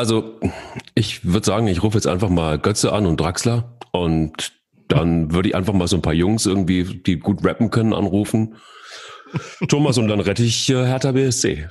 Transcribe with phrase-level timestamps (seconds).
[0.00, 0.40] Also
[0.94, 4.54] ich würde sagen, ich rufe jetzt einfach mal Götze an und Draxler und
[4.88, 8.54] dann würde ich einfach mal so ein paar Jungs irgendwie, die gut rappen können, anrufen.
[9.68, 11.68] Thomas, und dann rette ich äh, Hertha BSC.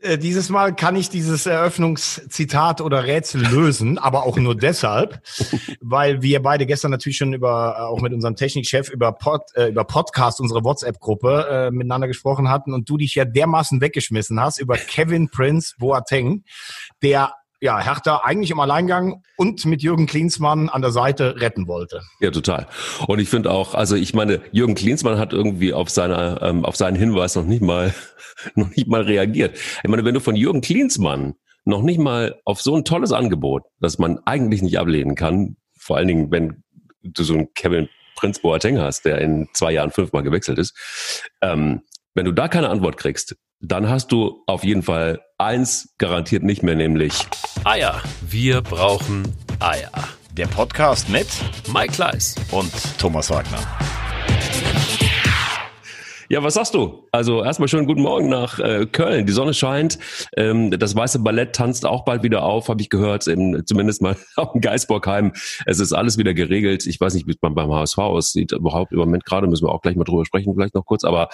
[0.00, 5.20] Äh, dieses Mal kann ich dieses Eröffnungszitat oder Rätsel lösen, aber auch nur deshalb,
[5.80, 9.68] weil wir beide gestern natürlich schon über, äh, auch mit unserem Technikchef über, Pod, äh,
[9.70, 14.60] über Podcast, unsere WhatsApp-Gruppe, äh, miteinander gesprochen hatten und du dich ja dermaßen weggeschmissen hast
[14.60, 16.44] über Kevin Prince Boateng,
[17.02, 22.02] der ja, Hertha eigentlich im Alleingang und mit Jürgen Klinsmann an der Seite retten wollte.
[22.20, 22.68] Ja, total.
[23.06, 26.76] Und ich finde auch, also ich meine, Jürgen Klinsmann hat irgendwie auf seiner, ähm, auf
[26.76, 27.92] seinen Hinweis noch nicht mal,
[28.54, 29.58] noch nicht mal reagiert.
[29.82, 33.64] Ich meine, wenn du von Jürgen Klinsmann noch nicht mal auf so ein tolles Angebot,
[33.80, 36.62] das man eigentlich nicht ablehnen kann, vor allen Dingen, wenn
[37.02, 40.76] du so einen Kevin Prinz Boateng hast, der in zwei Jahren fünfmal gewechselt ist,
[41.40, 41.82] ähm,
[42.14, 46.64] wenn du da keine Antwort kriegst, dann hast du auf jeden Fall eins garantiert nicht
[46.64, 47.14] mehr, nämlich
[47.64, 48.02] Eier.
[48.20, 49.22] Wir brauchen
[49.60, 49.92] Eier.
[50.32, 51.28] Der Podcast mit
[51.72, 53.58] Mike Kleiss und Thomas Wagner.
[56.28, 57.06] Ja, was sagst du?
[57.12, 59.26] Also erstmal schönen guten Morgen nach äh, Köln.
[59.26, 59.98] Die Sonne scheint.
[60.36, 63.28] Ähm, das weiße Ballett tanzt auch bald wieder auf, habe ich gehört.
[63.28, 65.32] Im, zumindest mal auf dem Geisbockheim.
[65.66, 66.84] Es ist alles wieder geregelt.
[66.86, 68.52] Ich weiß nicht, wie es beim, beim HSV aussieht.
[68.52, 71.04] Überhaupt im Moment gerade müssen wir auch gleich mal drüber sprechen, vielleicht noch kurz.
[71.04, 71.28] Aber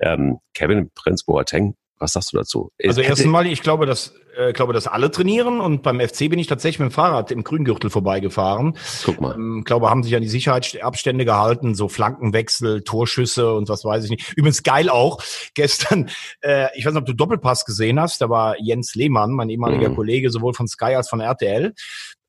[0.00, 2.70] ähm, Kevin Prinz Boateng was sagst du dazu?
[2.82, 6.38] Also erstens mal, ich glaube, dass äh, glaube, dass alle trainieren und beim FC bin
[6.38, 8.76] ich tatsächlich mit dem Fahrrad im Grüngürtel vorbeigefahren.
[9.04, 9.34] Guck mal.
[9.34, 14.10] Ähm, glaube, haben sich an die Sicherheitsabstände gehalten, so Flankenwechsel, Torschüsse und was weiß ich
[14.10, 14.34] nicht.
[14.36, 15.22] Übrigens geil auch.
[15.54, 16.10] Gestern,
[16.42, 19.88] äh, ich weiß nicht, ob du Doppelpass gesehen hast, da war Jens Lehmann, mein ehemaliger
[19.88, 19.96] mhm.
[19.96, 21.74] Kollege, sowohl von Sky als von RTL.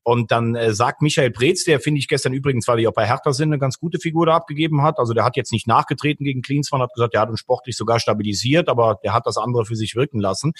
[0.02, 3.06] Und dann äh, sagt Michael Preetz, der finde ich gestern übrigens, weil wir auch bei
[3.06, 4.98] Hertha sind, eine ganz gute Figur da abgegeben hat.
[4.98, 8.00] Also der hat jetzt nicht nachgetreten gegen Klinsmann, hat gesagt, der hat uns sportlich sogar
[8.00, 10.52] stabilisiert, aber der hat das andere für sich wirken lassen.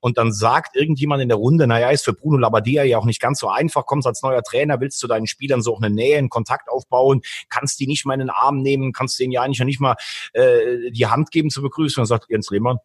[0.00, 3.20] Und dann sagt irgendjemand in der Runde, naja, ist für Bruno Labbadia ja auch nicht
[3.20, 6.18] ganz so einfach, kommst als neuer Trainer, willst du deinen Spielern so auch eine Nähe,
[6.18, 9.64] einen Kontakt aufbauen, kannst die nicht mal in den Arm nehmen, kannst denen ja eigentlich
[9.64, 9.96] nicht mal
[10.32, 12.02] äh, die Hand geben zur Begrüßung.
[12.02, 12.78] Und dann sagt Jens Lehmann,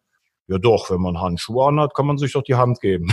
[0.46, 3.12] ja doch, wenn man Handschuhe anhat, kann man sich doch die Hand geben.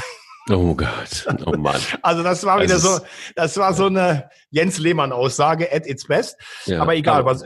[0.50, 1.80] Oh Gott, oh Mann.
[2.02, 3.06] also das war wieder also so,
[3.36, 6.38] das war so eine Jens Lehmann-Aussage at its best.
[6.66, 7.44] Ja, aber egal, was,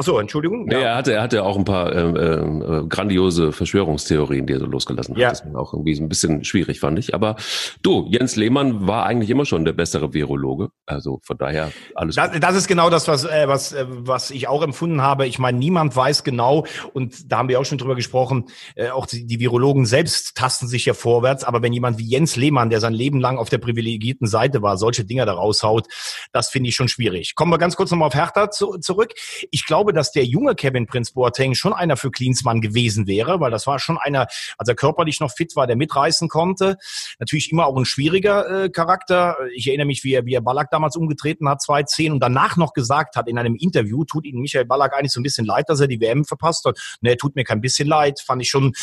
[0.00, 0.70] Ach so, Entschuldigung.
[0.70, 0.78] Ja.
[0.78, 5.16] Er hatte, er hatte auch ein paar ähm, äh, grandiose Verschwörungstheorien, die er so losgelassen
[5.16, 5.20] hat.
[5.20, 5.30] Ja.
[5.30, 7.14] Das war auch irgendwie so ein bisschen schwierig, fand ich.
[7.16, 7.34] Aber
[7.82, 10.68] du, Jens Lehmann war eigentlich immer schon der bessere Virologe.
[10.86, 12.14] Also von daher alles.
[12.14, 15.26] Das, das ist genau das, was, äh, was, äh, was ich auch empfunden habe.
[15.26, 18.44] Ich meine, niemand weiß genau, und da haben wir auch schon drüber gesprochen,
[18.76, 21.42] äh, auch die, die Virologen selbst tasten sich ja vorwärts.
[21.42, 24.76] Aber wenn jemand wie Jens Lehmann, der sein Leben lang auf der privilegierten Seite war,
[24.76, 25.88] solche Dinger da raushaut,
[26.32, 27.34] das finde ich schon schwierig.
[27.34, 29.12] Kommen wir ganz kurz nochmal auf Hertha zu, zurück.
[29.50, 33.40] Ich glaube, glaube, dass der junge Kevin Prince Boateng schon einer für Klinsmann gewesen wäre,
[33.40, 34.26] weil das war schon einer,
[34.58, 36.76] als er körperlich noch fit war, der mitreißen konnte.
[37.18, 39.36] Natürlich immer auch ein schwieriger äh, Charakter.
[39.54, 42.74] Ich erinnere mich, wie er, wie er Ballack damals umgetreten hat, 2010 und danach noch
[42.74, 45.80] gesagt hat in einem Interview, tut ihm Michael Ballack eigentlich so ein bisschen leid, dass
[45.80, 46.78] er die WM verpasst hat.
[47.00, 48.74] Ne, tut mir kein bisschen leid, fand ich schon,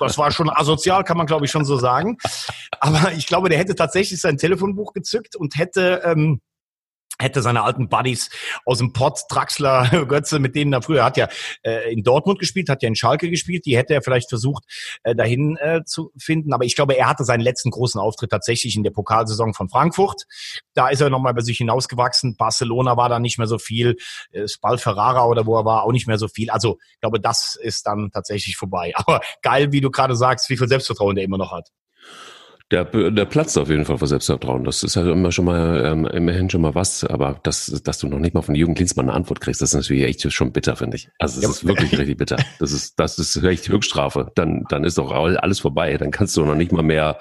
[0.00, 2.16] das war schon asozial, kann man glaube ich schon so sagen.
[2.80, 6.40] Aber ich glaube, der hätte tatsächlich sein Telefonbuch gezückt und hätte ähm,
[7.18, 8.30] hätte seine alten Buddies
[8.64, 11.28] aus dem Pott, Draxler, Götze, mit denen er früher hat ja
[11.62, 14.64] äh, in Dortmund gespielt, hat ja in Schalke gespielt, die hätte er vielleicht versucht
[15.02, 18.76] äh, dahin äh, zu finden, aber ich glaube, er hatte seinen letzten großen Auftritt tatsächlich
[18.76, 20.24] in der Pokalsaison von Frankfurt.
[20.74, 22.36] Da ist er nochmal bei sich hinausgewachsen.
[22.36, 23.96] Barcelona war da nicht mehr so viel,
[24.32, 26.50] äh, Spal Ferrara oder wo er war auch nicht mehr so viel.
[26.50, 28.92] Also ich glaube, das ist dann tatsächlich vorbei.
[28.96, 31.70] Aber geil, wie du gerade sagst, wie viel Selbstvertrauen der immer noch hat.
[32.72, 34.64] Der, der platzt auf jeden Fall vor Selbstvertrauen.
[34.64, 37.04] Das ist halt immer schon mal, ähm, immerhin schon mal was.
[37.04, 39.76] Aber das, dass du noch nicht mal von Jürgen Klinsmann eine Antwort kriegst, das ist
[39.76, 41.08] natürlich echt schon bitter, finde ich.
[41.20, 41.50] Also, es ja.
[41.50, 42.36] ist wirklich richtig bitter.
[42.58, 44.32] Das ist, das ist echt Höchststrafe.
[44.34, 45.96] Dann, dann ist doch alles vorbei.
[45.96, 47.18] Dann kannst du noch nicht mal mehr,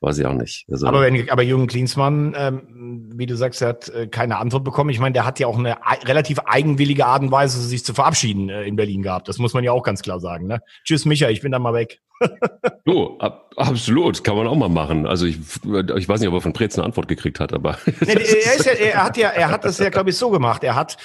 [0.00, 0.66] weiß ich auch nicht.
[0.70, 4.64] Also, aber wenn, aber Jürgen Klinsmann, ähm, wie du sagst, er hat äh, keine Antwort
[4.64, 4.90] bekommen.
[4.90, 8.48] Ich meine, der hat ja auch eine relativ eigenwillige Art und Weise, sich zu verabschieden
[8.48, 9.28] äh, in Berlin gehabt.
[9.28, 10.46] Das muss man ja auch ganz klar sagen.
[10.46, 10.62] Ne?
[10.84, 12.00] Tschüss, Micha, ich bin dann mal weg.
[12.84, 15.06] du, ab, absolut, kann man auch mal machen.
[15.06, 17.78] Also ich, ich weiß nicht, ob er von Preetz eine Antwort gekriegt hat, aber.
[17.86, 20.64] Nee, er, ist ja, er hat ja, er hat das ja, glaube ich, so gemacht.
[20.64, 20.96] Er hat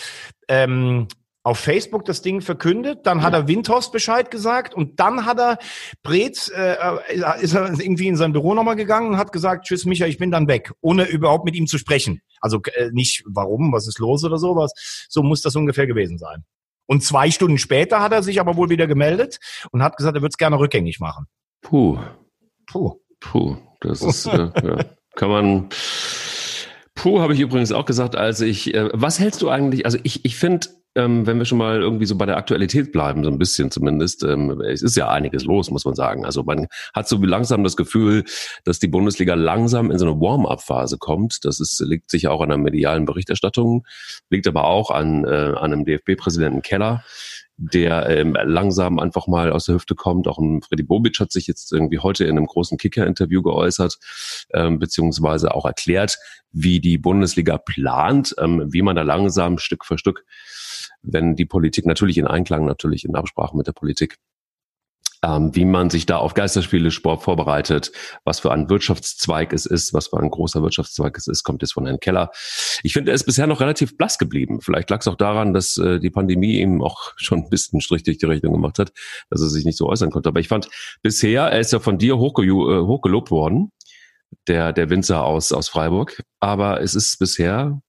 [0.48, 1.08] ähm,
[1.46, 5.60] auf Facebook das Ding verkündet, dann hat er Windhorst Bescheid gesagt und dann hat er
[6.02, 6.76] Preetz, äh,
[7.40, 10.32] ist er irgendwie in sein Büro nochmal gegangen und hat gesagt, tschüss Micha, ich bin
[10.32, 12.22] dann weg, ohne überhaupt mit ihm zu sprechen.
[12.42, 15.06] Also äh, nicht warum, was ist los oder sowas.
[15.08, 16.46] So muss das ungefähr gewesen sein.
[16.88, 19.38] Und zwei Stunden später hat er sich aber wohl wieder gemeldet
[19.72, 21.28] und hat gesagt, er würde es gerne rückgängig machen.
[21.62, 22.00] Puh.
[22.66, 22.96] Puh.
[23.20, 23.58] Puh.
[23.82, 24.86] Das ist, äh, ja.
[25.16, 25.70] kann man.
[26.96, 28.74] Puh, habe ich übrigens auch gesagt, als ich.
[28.74, 29.86] Äh, was hältst du eigentlich?
[29.86, 33.24] Also ich, ich finde ähm, wenn wir schon mal irgendwie so bei der Aktualität bleiben,
[33.24, 36.26] so ein bisschen zumindest, ähm, es ist ja einiges los, muss man sagen.
[36.26, 38.24] Also man hat so langsam das Gefühl,
[38.64, 41.44] dass die Bundesliga langsam in so eine Warm-up-Phase kommt.
[41.44, 43.86] Das ist, liegt sicher auch an der medialen Berichterstattung,
[44.30, 47.04] liegt aber auch an, äh, an einem DFB-Präsidenten Keller
[47.58, 50.28] der ähm, langsam einfach mal aus der Hüfte kommt.
[50.28, 53.98] Auch ein Freddy Bobic hat sich jetzt irgendwie heute in einem großen Kicker-Interview geäußert,
[54.54, 56.18] ähm, beziehungsweise auch erklärt,
[56.52, 60.26] wie die Bundesliga plant, ähm, wie man da langsam Stück für Stück
[61.08, 64.18] wenn die Politik natürlich in Einklang, natürlich in Absprache mit der Politik,
[65.26, 67.92] ähm, wie man sich da auf Geisterspiele Sport vorbereitet,
[68.24, 71.74] was für ein Wirtschaftszweig es ist, was für ein großer Wirtschaftszweig es ist, kommt jetzt
[71.74, 72.32] von Herrn Keller.
[72.84, 74.62] Ich finde, er ist bisher noch relativ blass geblieben.
[74.62, 78.04] Vielleicht lag es auch daran, dass äh, die Pandemie ihm auch schon ein bisschen Strich
[78.04, 78.92] durch die Rechnung gemacht hat,
[79.30, 80.30] dass er sich nicht so äußern konnte.
[80.30, 80.70] Aber ich fand
[81.02, 83.72] bisher, er ist ja von dir hochge äh, hochgelobt worden,
[84.48, 86.22] der, der Winzer aus, aus Freiburg.
[86.40, 87.82] Aber es ist bisher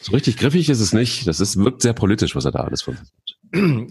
[0.00, 1.26] so richtig griffig ist es nicht.
[1.26, 3.12] Das ist, wirkt sehr politisch, was er da alles versucht.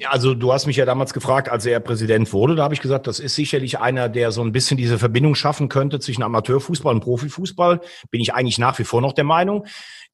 [0.07, 3.07] Also du hast mich ja damals gefragt, als er Präsident wurde, da habe ich gesagt,
[3.07, 7.01] das ist sicherlich einer, der so ein bisschen diese Verbindung schaffen könnte zwischen Amateurfußball und
[7.01, 7.81] Profifußball.
[8.09, 9.65] Bin ich eigentlich nach wie vor noch der Meinung.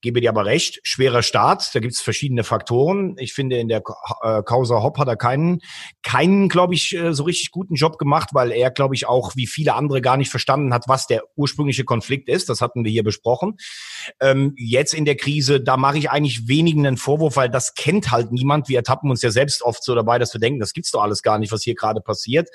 [0.02, 3.16] Gebe dir aber recht, schwerer Start, da gibt es verschiedene Faktoren.
[3.18, 3.82] Ich finde, in der
[4.22, 5.62] äh, Causa Hopp hat er keinen,
[6.04, 9.48] keinen, glaube ich, äh, so richtig guten Job gemacht, weil er, glaube ich, auch wie
[9.48, 12.50] viele andere gar nicht verstanden hat, was der ursprüngliche Konflikt ist.
[12.50, 13.58] Das hatten wir hier besprochen.
[14.20, 18.12] Ähm, jetzt in der Krise, da mache ich eigentlich wenigen einen Vorwurf, weil das kennt
[18.12, 18.70] halt niemand.
[18.70, 21.22] Wir ertappen uns ja selbst oft so dabei, dass wir denken, das gibt's doch alles
[21.22, 22.50] gar nicht, was hier gerade passiert.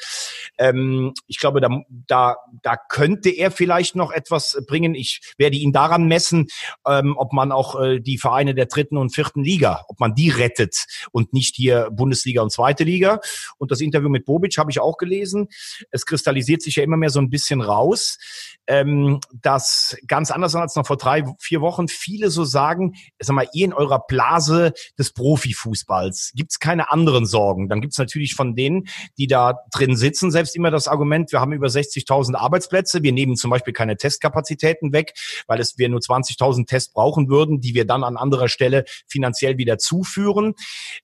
[0.59, 4.95] Ähm, ich glaube, da, da, da könnte er vielleicht noch etwas bringen.
[4.95, 6.47] Ich werde ihn daran messen,
[6.87, 10.31] ähm, ob man auch äh, die Vereine der dritten und vierten Liga, ob man die
[10.31, 13.21] rettet und nicht hier Bundesliga und zweite Liga.
[13.59, 15.49] Und das Interview mit Bobic habe ich auch gelesen.
[15.91, 18.19] Es kristallisiert sich ja immer mehr so ein bisschen raus,
[18.67, 23.49] ähm, dass ganz anders als noch vor drei, vier Wochen viele so sagen, sag mal,
[23.53, 27.69] ihr in eurer Blase des Profifußballs gibt's keine anderen Sorgen.
[27.69, 28.89] Dann gibt's natürlich von denen,
[29.19, 33.37] die da drin sitzen, selbst immer das Argument, wir haben über 60.000 Arbeitsplätze, wir nehmen
[33.37, 35.15] zum Beispiel keine Testkapazitäten weg,
[35.47, 39.59] weil es wir nur 20.000 Tests brauchen würden, die wir dann an anderer Stelle finanziell
[39.59, 40.55] wieder zuführen.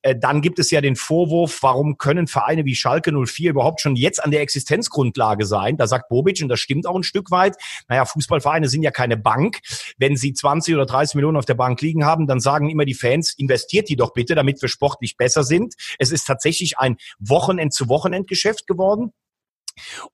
[0.02, 3.96] Äh, dann gibt es ja den Vorwurf, warum können Vereine wie Schalke 04 überhaupt schon
[3.96, 5.76] jetzt an der Existenzgrundlage sein?
[5.76, 7.56] Da sagt Bobic, und das stimmt auch ein Stück weit,
[7.88, 9.58] naja, Fußballvereine sind ja keine Bank.
[9.98, 12.94] Wenn sie 20 oder 30 Millionen auf der Bank liegen haben, dann sagen immer die
[12.94, 15.74] Fans, investiert die doch bitte, damit wir sportlich besser sind.
[15.98, 19.12] Es ist tatsächlich ein Wochenend-zu-Wochenend-Geschäft geworden.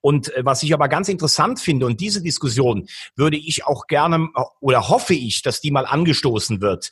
[0.00, 2.86] Und äh, was ich aber ganz interessant finde, und diese Diskussion
[3.16, 6.90] würde ich auch gerne äh, oder hoffe ich, dass die mal angestoßen wird.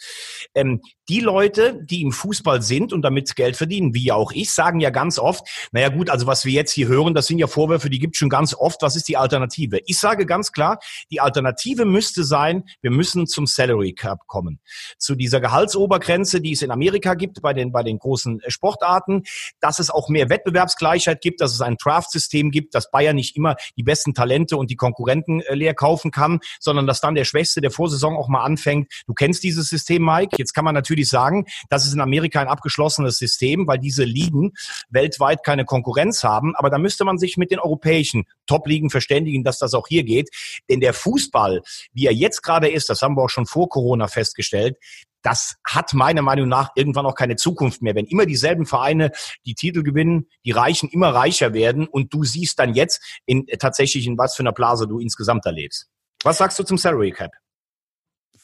[0.54, 4.78] Ähm, die Leute, die im Fußball sind und damit Geld verdienen, wie auch ich, sagen
[4.78, 7.90] ja ganz oft, naja gut, also was wir jetzt hier hören, das sind ja Vorwürfe,
[7.90, 8.80] die gibt schon ganz oft.
[8.82, 9.80] Was ist die Alternative?
[9.86, 10.78] Ich sage ganz klar,
[11.10, 14.60] die Alternative müsste sein, wir müssen zum Salary Cap kommen.
[14.98, 19.24] Zu dieser Gehaltsobergrenze, die es in Amerika gibt bei den, bei den großen Sportarten,
[19.60, 23.56] dass es auch mehr Wettbewerbsgleichheit gibt, dass es ein Draft-System gibt, dass Bayern nicht immer
[23.76, 27.60] die besten Talente und die Konkurrenten äh, leer kaufen kann, sondern dass dann der Schwächste
[27.60, 28.90] der Vorsaison auch mal anfängt.
[29.06, 30.36] Du kennst dieses System, Mike.
[30.38, 34.52] Jetzt kann man natürlich sagen, das ist in Amerika ein abgeschlossenes System, weil diese Ligen
[34.88, 36.54] weltweit keine Konkurrenz haben.
[36.56, 40.30] Aber da müsste man sich mit den europäischen Top-Ligen verständigen, dass das auch hier geht.
[40.68, 41.62] Denn der Fußball,
[41.92, 44.76] wie er jetzt gerade ist, das haben wir auch schon vor Corona festgestellt,
[45.22, 47.94] das hat meiner Meinung nach irgendwann auch keine Zukunft mehr.
[47.94, 49.10] Wenn immer dieselben Vereine
[49.44, 54.06] die Titel gewinnen, die Reichen immer reicher werden und du siehst dann jetzt in, tatsächlich
[54.06, 55.88] in was für einer Blase du insgesamt erlebst.
[56.22, 57.32] Was sagst du zum Salary Cap?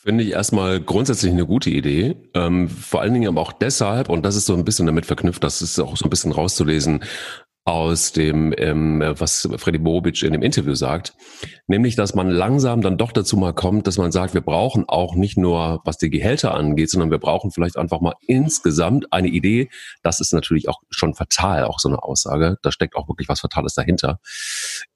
[0.06, 2.16] Finde ich erstmal grundsätzlich eine gute Idee.
[2.32, 5.42] Ähm, vor allen Dingen aber auch deshalb, und das ist so ein bisschen damit verknüpft,
[5.42, 7.02] das ist auch so ein bisschen rauszulesen
[7.66, 11.14] aus dem, ähm, was Freddy Bobic in dem Interview sagt,
[11.66, 15.16] nämlich, dass man langsam dann doch dazu mal kommt, dass man sagt, wir brauchen auch
[15.16, 19.68] nicht nur, was die Gehälter angeht, sondern wir brauchen vielleicht einfach mal insgesamt eine Idee.
[20.04, 22.56] Das ist natürlich auch schon fatal, auch so eine Aussage.
[22.62, 24.20] Da steckt auch wirklich was Fatales dahinter,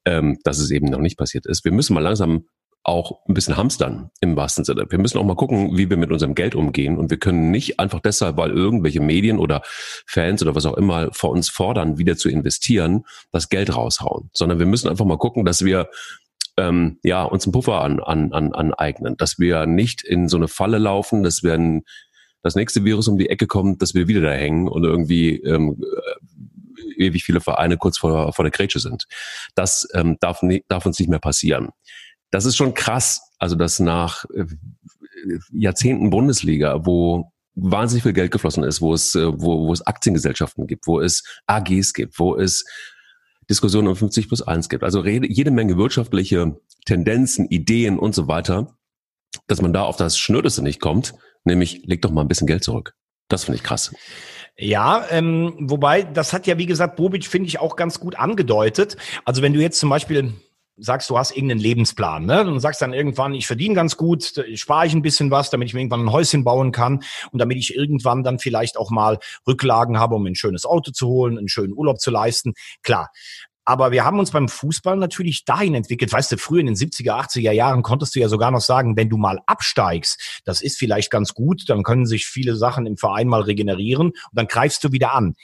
[0.05, 1.65] ähm, dass es eben noch nicht passiert ist.
[1.65, 2.45] Wir müssen mal langsam
[2.83, 4.85] auch ein bisschen hamstern im wahrsten Sinne.
[4.89, 6.97] Wir müssen auch mal gucken, wie wir mit unserem Geld umgehen.
[6.97, 9.61] Und wir können nicht einfach deshalb, weil irgendwelche Medien oder
[10.07, 14.31] Fans oder was auch immer vor uns fordern, wieder zu investieren, das Geld raushauen.
[14.33, 15.89] Sondern wir müssen einfach mal gucken, dass wir
[16.57, 20.47] ähm, ja, uns einen Puffer an, an, an, aneignen, dass wir nicht in so eine
[20.47, 21.83] Falle laufen, dass wir ein,
[22.41, 25.81] das nächste Virus um die Ecke kommt, dass wir wieder da hängen und irgendwie ähm,
[25.81, 29.05] äh, ewig viele Vereine kurz vor, vor der Grätsche sind.
[29.53, 31.69] Das ähm, darf, darf uns nicht mehr passieren
[32.31, 33.21] das ist schon krass.
[33.37, 34.45] Also, dass nach äh,
[35.51, 40.67] Jahrzehnten Bundesliga, wo wahnsinnig viel Geld geflossen ist, wo es, äh, wo, wo es Aktiengesellschaften
[40.67, 42.65] gibt, wo es AGs gibt, wo es
[43.49, 44.83] Diskussionen um 50 plus 1 gibt.
[44.83, 48.77] Also jede Menge wirtschaftliche Tendenzen, Ideen und so weiter,
[49.47, 52.63] dass man da auf das Schnördeste nicht kommt, nämlich leg doch mal ein bisschen Geld
[52.63, 52.93] zurück.
[53.27, 53.93] Das finde ich krass.
[54.57, 58.97] Ja, ähm, wobei, das hat ja, wie gesagt, Bobic, finde ich, auch ganz gut angedeutet.
[59.25, 60.33] Also wenn du jetzt zum Beispiel
[60.81, 62.45] sagst, du hast irgendeinen Lebensplan, ne?
[62.45, 65.73] Und sagst dann irgendwann, ich verdiene ganz gut, spare ich ein bisschen was, damit ich
[65.73, 69.99] mir irgendwann ein Häuschen bauen kann und damit ich irgendwann dann vielleicht auch mal Rücklagen
[69.99, 72.53] habe, um ein schönes Auto zu holen, einen schönen Urlaub zu leisten.
[72.83, 73.11] Klar.
[73.63, 76.11] Aber wir haben uns beim Fußball natürlich dahin entwickelt.
[76.11, 79.07] Weißt du, früher in den 70er, 80er Jahren konntest du ja sogar noch sagen, wenn
[79.07, 83.27] du mal absteigst, das ist vielleicht ganz gut, dann können sich viele Sachen im Verein
[83.27, 85.35] mal regenerieren und dann greifst du wieder an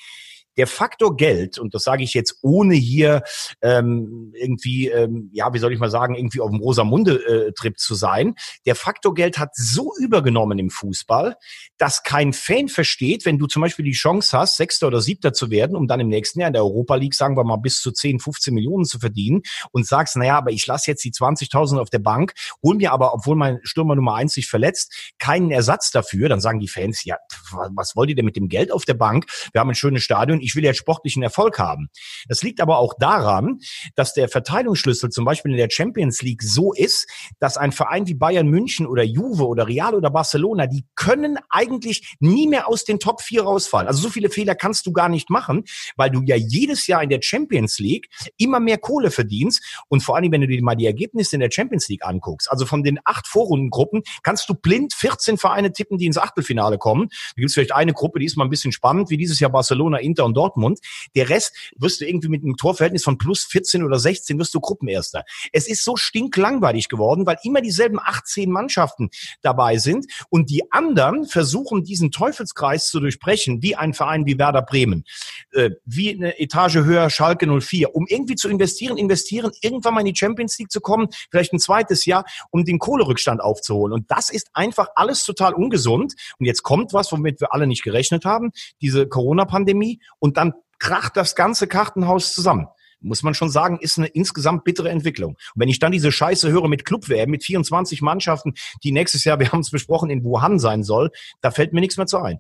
[0.58, 3.22] der Faktor Geld, und das sage ich jetzt ohne hier
[3.62, 7.96] ähm, irgendwie, ähm, ja, wie soll ich mal sagen, irgendwie auf dem Rosamunde-Trip äh, zu
[7.96, 8.36] sein,
[8.66, 11.36] der Faktor Geld hat so übergenommen im Fußball,
[11.78, 15.52] dass kein Fan versteht, wenn du zum Beispiel die Chance hast, Sechster oder Siebter zu
[15.52, 17.92] werden, um dann im nächsten Jahr in der Europa League, sagen wir mal, bis zu
[17.92, 21.90] 10, 15 Millionen zu verdienen und sagst, naja, aber ich lasse jetzt die 20.000 auf
[21.90, 22.34] der Bank,
[22.64, 26.60] hol mir aber, obwohl mein Stürmer Nummer eins sich verletzt, keinen Ersatz dafür, dann sagen
[26.60, 27.18] die Fans, ja,
[27.52, 29.26] was wollt ihr denn mit dem Geld auf der Bank?
[29.52, 31.90] Wir haben ein schönes Stadion, ich will ja sportlichen Erfolg haben.
[32.28, 33.60] Das liegt aber auch daran,
[33.96, 37.08] dass der Verteilungsschlüssel zum Beispiel in der Champions League so ist,
[37.40, 42.16] dass ein Verein wie Bayern München oder Juve oder Real oder Barcelona, die können eigentlich
[42.20, 43.88] nie mehr aus den Top 4 rausfallen.
[43.88, 45.66] Also so viele Fehler kannst du gar nicht machen,
[45.98, 50.16] weil du ja jedes Jahr in der Champions League immer mehr Kohle verdienst und vor
[50.16, 53.00] allem, wenn du dir mal die Ergebnisse in der Champions League anguckst, also von den
[53.04, 57.10] acht Vorrundengruppen kannst du blind 14 Vereine tippen, die ins Achtelfinale kommen.
[57.10, 59.52] Da gibt es vielleicht eine Gruppe, die ist mal ein bisschen spannend, wie dieses Jahr
[59.52, 60.80] Barcelona, Inter und Dortmund.
[61.16, 64.60] Der Rest wirst du irgendwie mit einem Torverhältnis von plus 14 oder 16 wirst du
[64.60, 65.24] Gruppenerster.
[65.52, 69.10] Es ist so stinklangweilig geworden, weil immer dieselben 18 Mannschaften
[69.42, 74.62] dabei sind und die anderen versuchen, diesen Teufelskreis zu durchbrechen, wie ein Verein wie Werder
[74.62, 75.06] Bremen,
[75.54, 80.14] äh, wie eine Etage höher Schalke 04, um irgendwie zu investieren, investieren, irgendwann mal in
[80.14, 83.94] die Champions League zu kommen, vielleicht ein zweites Jahr, um den Kohlerückstand aufzuholen.
[83.94, 86.14] Und das ist einfach alles total ungesund.
[86.38, 88.52] Und jetzt kommt was, womit wir alle nicht gerechnet haben,
[88.82, 90.00] diese Corona-Pandemie.
[90.20, 92.68] Und dann kracht das ganze Kartenhaus zusammen
[93.00, 95.32] muss man schon sagen, ist eine insgesamt bittere Entwicklung.
[95.32, 99.40] Und wenn ich dann diese Scheiße höre mit Club-WM, mit 24 Mannschaften, die nächstes Jahr,
[99.40, 102.40] wir haben es besprochen, in Wuhan sein soll, da fällt mir nichts mehr zu ein.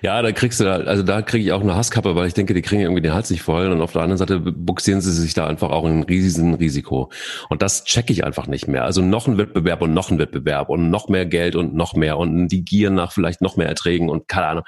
[0.00, 2.62] Ja, da kriegst du, also da kriege ich auch eine Hasskappe, weil ich denke, die
[2.62, 5.46] kriegen irgendwie den Hals nicht voll und auf der anderen Seite buxieren sie sich da
[5.46, 7.10] einfach auch in ein riesen Risiko.
[7.50, 8.84] Und das checke ich einfach nicht mehr.
[8.84, 12.16] Also noch ein Wettbewerb und noch ein Wettbewerb und noch mehr Geld und noch mehr
[12.16, 14.64] und die Gier nach vielleicht noch mehr Erträgen und keine Ahnung.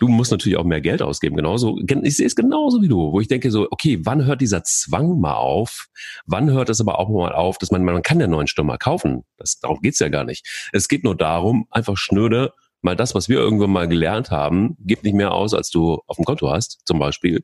[0.00, 1.78] Du musst natürlich auch mehr Geld ausgeben, genauso.
[1.78, 5.20] Ich sehe es genauso wie du, wo ich denke so, okay, wann hört dieser Zwang
[5.20, 5.88] mal auf?
[6.24, 9.24] Wann hört es aber auch mal auf, dass man, man kann ja neuen Stürmer kaufen.
[9.36, 10.70] Das, darum geht's ja gar nicht.
[10.72, 15.04] Es geht nur darum, einfach schnöde mal das, was wir irgendwann mal gelernt haben, gibt
[15.04, 17.42] nicht mehr aus, als du auf dem Konto hast, zum Beispiel.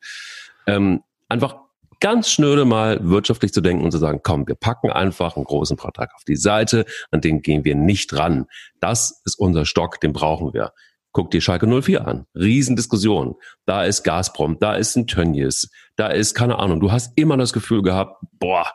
[0.66, 1.56] Ähm, einfach
[2.00, 5.76] ganz schnöde mal wirtschaftlich zu denken und zu sagen, komm, wir packen einfach einen großen
[5.76, 8.46] Vertrag auf die Seite, an den gehen wir nicht ran.
[8.80, 10.72] Das ist unser Stock, den brauchen wir.
[11.16, 12.26] Guck dir Schalke 04 an.
[12.34, 13.36] Riesendiskussion.
[13.64, 16.78] Da ist Gazprom, da ist ein Tönnies, da ist keine Ahnung.
[16.78, 18.70] Du hast immer das Gefühl gehabt, boah,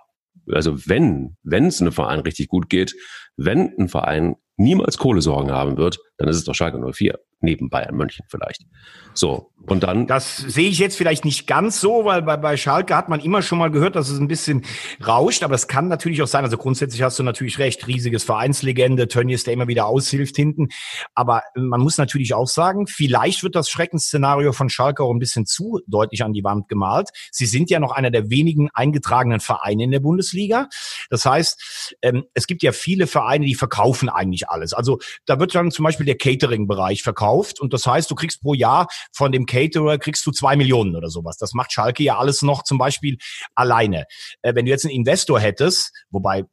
[0.51, 2.95] also wenn, wenn es einem Verein richtig gut geht,
[3.37, 7.95] wenn ein Verein niemals Kohlesorgen haben wird, dann ist es doch Schalke 04 neben Bayern
[7.95, 8.65] München vielleicht.
[9.13, 10.07] So, und dann.
[10.07, 13.41] Das sehe ich jetzt vielleicht nicht ganz so, weil bei, bei Schalke hat man immer
[13.41, 14.63] schon mal gehört, dass es ein bisschen
[15.05, 19.07] rauscht, aber es kann natürlich auch sein, also grundsätzlich hast du natürlich recht, riesiges Vereinslegende,
[19.07, 20.69] Tönnies, der immer wieder aushilft hinten.
[21.13, 25.45] Aber man muss natürlich auch sagen, vielleicht wird das Schreckensszenario von Schalke auch ein bisschen
[25.45, 27.09] zu deutlich an die Wand gemalt.
[27.31, 30.69] Sie sind ja noch einer der wenigen eingetragenen Vereine in der Bundesliga.
[31.09, 34.73] Das heißt, ähm, es gibt ja viele Vereine, die verkaufen eigentlich alles.
[34.73, 38.53] Also da wird dann zum Beispiel der Catering-Bereich verkauft und das heißt, du kriegst pro
[38.53, 41.37] Jahr von dem Caterer kriegst du zwei Millionen oder sowas.
[41.37, 43.17] Das macht Schalke ja alles noch zum Beispiel
[43.55, 44.05] alleine.
[44.41, 46.45] Äh, wenn du jetzt einen Investor hättest, wobei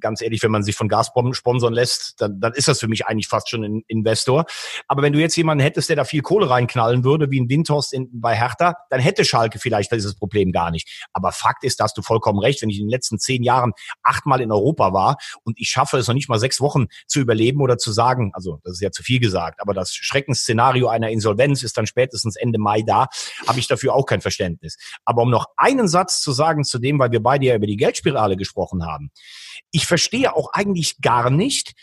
[0.00, 3.06] ganz ehrlich, wenn man sich von Gazprom sponsern lässt, dann, dann ist das für mich
[3.06, 4.44] eigentlich fast schon ein Investor.
[4.88, 7.92] Aber wenn du jetzt jemanden hättest, der da viel Kohle reinknallen würde, wie ein Windhorst
[7.92, 11.06] in, bei Hertha, dann hätte Schalke vielleicht dieses Problem gar nicht.
[11.12, 14.40] Aber Fakt ist, dass du vollkommen recht, wenn ich in den letzten zehn Jahren achtmal
[14.40, 17.78] in Europa war und ich schaffe es noch nicht mal sechs Wochen zu überleben oder
[17.78, 19.94] zu sagen, also das ist ja zu viel gesagt, aber das
[20.26, 23.06] Schreckensszenario einer Insolvenz ist dann spätestens Ende Mai da,
[23.46, 24.76] habe ich dafür auch kein Verständnis.
[25.04, 27.76] Aber um noch einen Satz zu sagen zu dem, weil wir beide ja über die
[27.76, 29.10] Geldspirale gesprochen haben.
[29.70, 31.74] Ich verstehe auch eigentlich gar nicht,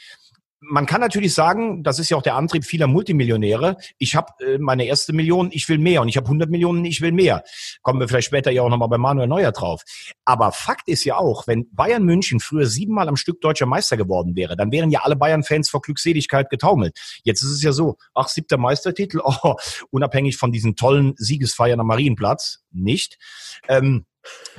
[0.70, 3.78] man kann natürlich sagen, das ist ja auch der Antrieb vieler Multimillionäre.
[3.98, 7.02] Ich habe äh, meine erste Million, ich will mehr und ich habe 100 Millionen, ich
[7.02, 7.44] will mehr.
[7.82, 9.84] Kommen wir vielleicht später ja auch nochmal bei Manuel Neuer drauf.
[10.26, 14.36] Aber Fakt ist ja auch, wenn Bayern München früher siebenmal am Stück deutscher Meister geworden
[14.36, 16.98] wäre, dann wären ja alle Bayern-Fans vor Glückseligkeit getaumelt.
[17.24, 19.56] Jetzt ist es ja so, ach, siebter Meistertitel, oh,
[19.92, 23.18] unabhängig von diesen tollen Siegesfeiern am Marienplatz, nicht.
[23.68, 24.06] Ähm,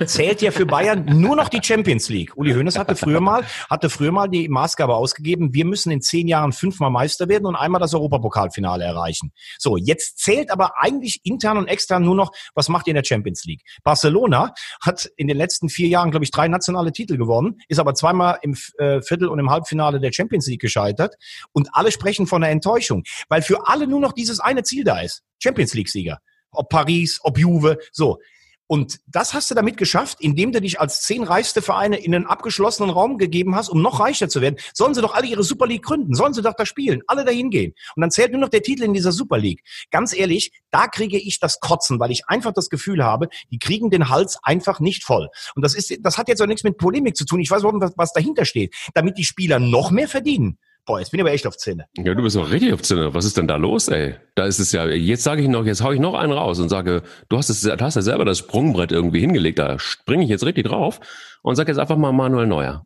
[0.05, 2.35] zählt ja für Bayern nur noch die Champions League.
[2.35, 6.27] Uli Hoeneß hatte früher mal, hatte früher mal die Maßgabe ausgegeben, wir müssen in zehn
[6.27, 9.31] Jahren fünfmal Meister werden und einmal das Europapokalfinale erreichen.
[9.57, 13.03] So, jetzt zählt aber eigentlich intern und extern nur noch, was macht ihr in der
[13.03, 13.61] Champions League?
[13.83, 17.93] Barcelona hat in den letzten vier Jahren, glaube ich, drei nationale Titel gewonnen, ist aber
[17.93, 21.15] zweimal im äh, Viertel- und im Halbfinale der Champions League gescheitert
[21.53, 24.99] und alle sprechen von einer Enttäuschung, weil für alle nur noch dieses eine Ziel da
[24.99, 25.23] ist.
[25.39, 26.19] Champions League-Sieger
[26.55, 28.19] ob Paris, ob Juve, so.
[28.67, 32.25] Und das hast du damit geschafft, indem du dich als zehn reichste Vereine in einen
[32.25, 34.57] abgeschlossenen Raum gegeben hast, um noch reicher zu werden.
[34.73, 37.51] Sollen sie doch alle ihre Super League gründen, sollen sie doch da spielen, alle dahin
[37.51, 37.73] gehen.
[37.95, 39.61] Und dann zählt nur noch der Titel in dieser Super League.
[39.91, 43.89] Ganz ehrlich, da kriege ich das Kotzen, weil ich einfach das Gefühl habe, die kriegen
[43.91, 45.29] den Hals einfach nicht voll.
[45.55, 47.39] Und das ist, das hat jetzt auch nichts mit Polemik zu tun.
[47.39, 48.73] Ich weiß überhaupt nicht, was dahinter steht.
[48.93, 50.57] Damit die Spieler noch mehr verdienen.
[50.85, 51.87] Boah, jetzt bin ich aber echt auf Zähne.
[51.97, 53.13] Ja, du bist doch richtig auf Zähne.
[53.13, 54.15] Was ist denn da los, ey?
[54.35, 56.69] Da ist es ja, jetzt sage ich noch, jetzt hau ich noch einen raus und
[56.69, 60.29] sage, du hast es, du hast ja selber das Sprungbrett irgendwie hingelegt, da springe ich
[60.29, 60.99] jetzt richtig drauf
[61.41, 62.85] und sag jetzt einfach mal Manuel Neuer.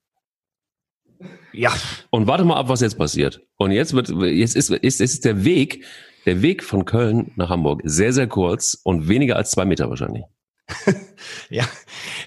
[1.52, 1.74] Ja.
[2.10, 3.42] Und warte mal ab, was jetzt passiert.
[3.58, 5.84] Und jetzt wird, jetzt ist, ist, ist der Weg,
[6.26, 10.24] der Weg von Köln nach Hamburg sehr, sehr kurz und weniger als zwei Meter wahrscheinlich.
[11.50, 11.68] ja,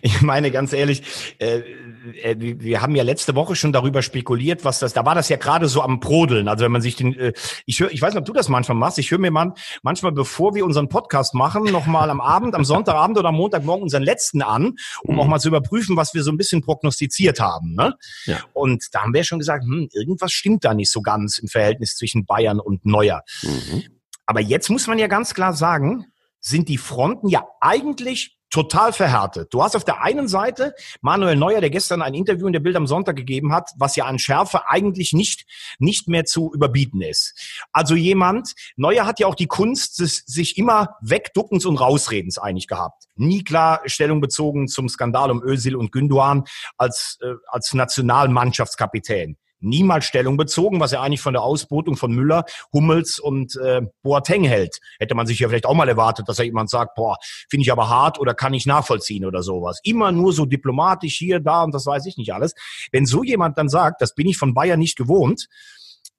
[0.03, 1.03] ich meine ganz ehrlich,
[1.39, 1.65] äh, äh,
[2.05, 5.69] wir haben ja letzte Woche schon darüber spekuliert, was das, da war das ja gerade
[5.69, 6.49] so am Brodeln.
[6.49, 7.33] Also wenn man sich den, äh,
[7.67, 10.13] ich höre, ich weiß nicht, ob du das manchmal machst, ich höre mir man, manchmal,
[10.13, 14.43] bevor wir unseren Podcast machen, nochmal am Abend, am Sonntagabend oder am Montagmorgen unseren letzten
[14.43, 15.21] an, um mhm.
[15.21, 17.75] auch mal zu überprüfen, was wir so ein bisschen prognostiziert haben.
[17.75, 17.95] Ne?
[18.25, 18.41] Ja.
[18.53, 21.97] Und da haben wir schon gesagt, hm, irgendwas stimmt da nicht so ganz im Verhältnis
[21.97, 23.23] zwischen Bayern und Neuer.
[23.43, 23.85] Mhm.
[24.27, 26.07] Aber jetzt muss man ja ganz klar sagen,
[26.43, 29.53] sind die Fronten ja eigentlich total verhärtet.
[29.55, 32.77] Du hast auf der einen Seite Manuel Neuer, der gestern ein Interview in der Bild
[32.77, 35.47] am Sonntag gegeben hat, was ja an Schärfe eigentlich nicht,
[35.79, 37.35] nicht mehr zu überbieten ist.
[37.73, 43.05] Also jemand, Neuer hat ja auch die Kunst, sich immer wegduckens und rausredens eigentlich gehabt.
[43.17, 46.45] Nie klar Stellung bezogen zum Skandal um Özil und Günduan
[46.77, 52.45] als, äh, als Nationalmannschaftskapitän niemals Stellung bezogen, was er eigentlich von der Ausbotung von Müller,
[52.73, 54.79] Hummels und äh, Boateng hält.
[54.99, 57.17] Hätte man sich ja vielleicht auch mal erwartet, dass er jemand sagt, boah,
[57.49, 59.81] finde ich aber hart oder kann ich nachvollziehen oder sowas.
[59.83, 62.55] Immer nur so diplomatisch hier, da und das weiß ich nicht alles.
[62.91, 65.49] Wenn so jemand dann sagt, das bin ich von Bayern nicht gewohnt,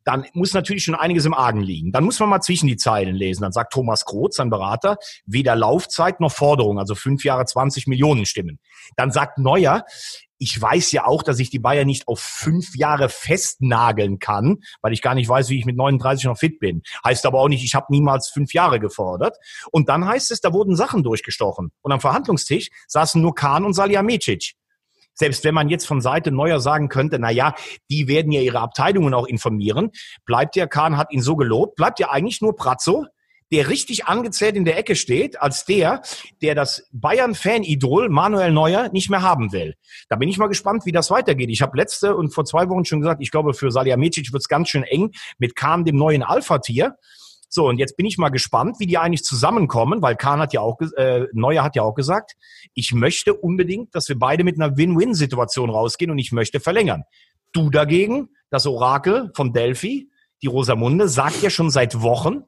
[0.03, 1.91] dann muss natürlich schon einiges im Argen liegen.
[1.91, 3.41] Dann muss man mal zwischen die Zeilen lesen.
[3.41, 8.25] Dann sagt Thomas Kroth, sein Berater, weder Laufzeit noch Forderung, also fünf Jahre 20 Millionen
[8.25, 8.59] Stimmen.
[8.98, 9.85] Dann sagt Neuer,
[10.44, 14.92] ich weiß ja auch, dass ich die Bayern nicht auf fünf Jahre festnageln kann, weil
[14.92, 16.84] ich gar nicht weiß, wie ich mit 39 noch fit bin.
[17.06, 19.38] Heißt aber auch nicht, ich habe niemals fünf Jahre gefordert.
[19.72, 21.72] Und dann heißt es, da wurden Sachen durchgestochen.
[21.82, 24.56] Und am Verhandlungstisch saßen nur Kahn und Salihamidzic.
[25.14, 27.56] Selbst wenn man jetzt von Seite Neuer sagen könnte, na ja,
[27.90, 29.92] die werden ja ihre Abteilungen auch informieren,
[30.25, 33.06] bleibt ja, Kahn hat ihn so gelobt, bleibt ja eigentlich nur Pratzo,
[33.53, 36.01] der richtig angezählt in der Ecke steht, als der,
[36.42, 39.75] der das Bayern-Fan-Idol Manuel Neuer nicht mehr haben will.
[40.09, 41.51] Da bin ich mal gespannt, wie das weitergeht.
[41.51, 44.48] Ich habe letzte und vor zwei Wochen schon gesagt, ich glaube, für Salihamidzic wird es
[44.48, 46.98] ganz schön eng mit Kahn, dem neuen Alpha-Tier.
[47.48, 50.61] So, und jetzt bin ich mal gespannt, wie die eigentlich zusammenkommen, weil Kahn hat ja
[50.61, 52.31] auch, äh, Neuer hat ja auch gesagt,
[52.74, 57.03] ich möchte unbedingt, dass wir beide mit einer Win-Win-Situation rausgehen und ich möchte verlängern.
[57.51, 60.09] Du dagegen, das Orakel von Delphi,
[60.42, 62.46] die Rosamunde, sagt ja schon seit Wochen,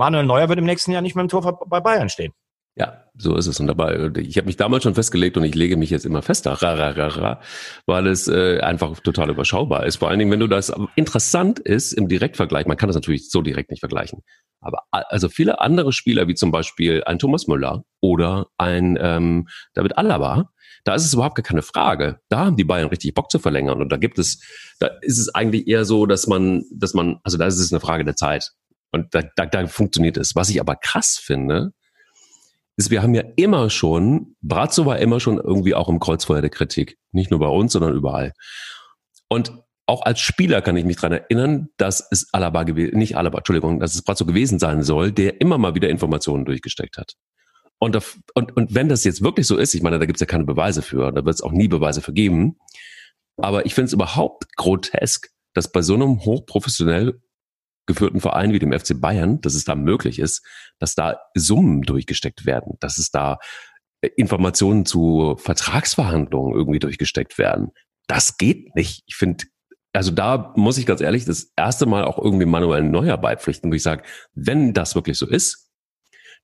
[0.00, 2.32] Manuel Neuer wird im nächsten Jahr nicht mehr im Tor bei Bayern stehen.
[2.74, 3.60] Ja, so ist es.
[3.60, 6.52] Und dabei, ich habe mich damals schon festgelegt und ich lege mich jetzt immer fester,
[6.52, 7.40] ra, ra, ra, ra,
[7.84, 9.96] weil es äh, einfach total überschaubar ist.
[9.96, 13.42] Vor allen Dingen, wenn du das interessant ist im Direktvergleich, man kann das natürlich so
[13.42, 14.20] direkt nicht vergleichen.
[14.60, 19.98] Aber also viele andere Spieler, wie zum Beispiel ein Thomas Müller oder ein ähm, David
[19.98, 20.48] Alaba,
[20.84, 22.20] da ist es überhaupt gar keine Frage.
[22.30, 23.82] Da haben die Bayern richtig Bock zu verlängern.
[23.82, 24.40] Und da gibt es,
[24.78, 27.80] da ist es eigentlich eher so, dass man, dass man, also da ist es eine
[27.80, 28.52] Frage der Zeit.
[28.92, 30.34] Und da, da, da funktioniert es.
[30.34, 31.72] Was ich aber krass finde,
[32.76, 36.50] ist, wir haben ja immer schon, Brazzo war immer schon irgendwie auch im Kreuzfeuer der
[36.50, 36.98] Kritik.
[37.12, 38.32] Nicht nur bei uns, sondern überall.
[39.28, 39.52] Und
[39.86, 43.80] auch als Spieler kann ich mich dran erinnern, dass es Alaba gewesen, nicht Alaba, Entschuldigung,
[43.80, 47.14] dass es Brazzo gewesen sein soll, der immer mal wieder Informationen durchgesteckt hat.
[47.78, 47.98] Und,
[48.34, 50.44] und, und wenn das jetzt wirklich so ist, ich meine, da gibt es ja keine
[50.44, 52.58] Beweise für, da wird es auch nie Beweise für geben.
[53.36, 57.20] Aber ich finde es überhaupt grotesk, dass bei so einem hochprofessionell
[57.92, 60.44] geführten Verein wie dem FC Bayern, dass es da möglich ist,
[60.78, 63.38] dass da Summen durchgesteckt werden, dass es da
[64.00, 67.70] äh, Informationen zu Vertragsverhandlungen irgendwie durchgesteckt werden.
[68.06, 69.02] Das geht nicht.
[69.06, 69.44] Ich finde,
[69.92, 73.74] also da muss ich ganz ehrlich das erste Mal auch irgendwie manuell Neuer beipflichten, wo
[73.74, 75.70] ich sage, wenn das wirklich so ist,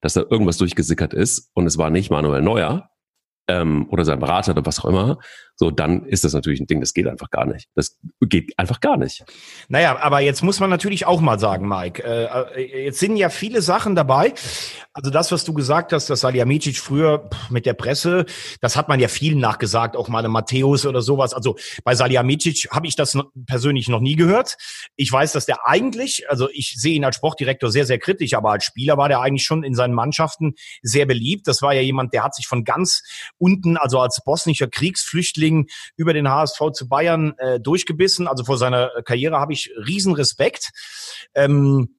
[0.01, 2.91] dass da irgendwas durchgesickert ist und es war nicht Manuel Neuer,
[3.49, 5.19] ähm, oder sein Berater oder was auch immer,
[5.59, 7.71] so, dann ist das natürlich ein Ding, das geht einfach gar nicht.
[7.75, 9.25] Das geht einfach gar nicht.
[9.69, 13.31] Naja, aber jetzt muss man natürlich auch mal sagen, Mike, äh, äh jetzt sind ja
[13.31, 14.35] viele Sachen dabei.
[14.93, 18.27] Also das, was du gesagt hast, dass Salihamidzic früher mit der Presse,
[18.61, 21.33] das hat man ja vielen nachgesagt, auch mal Matthäus oder sowas.
[21.33, 24.59] Also bei Salihamidzic habe ich das persönlich noch nie gehört.
[24.95, 28.51] Ich weiß, dass der eigentlich, also ich sehe ihn als Sportdirektor sehr, sehr kritisch, aber
[28.51, 31.49] als Spieler war der eigentlich schon in seinen Mannschaften sehr beliebt.
[31.49, 33.03] Das war ja jemand, der hat sich von ganz
[33.39, 38.29] unten, also als bosnischer Kriegsflüchtling Flüchtling über den HSV zu Bayern äh, durchgebissen.
[38.29, 40.71] Also vor seiner Karriere habe ich riesen Respekt.
[41.35, 41.97] Ähm,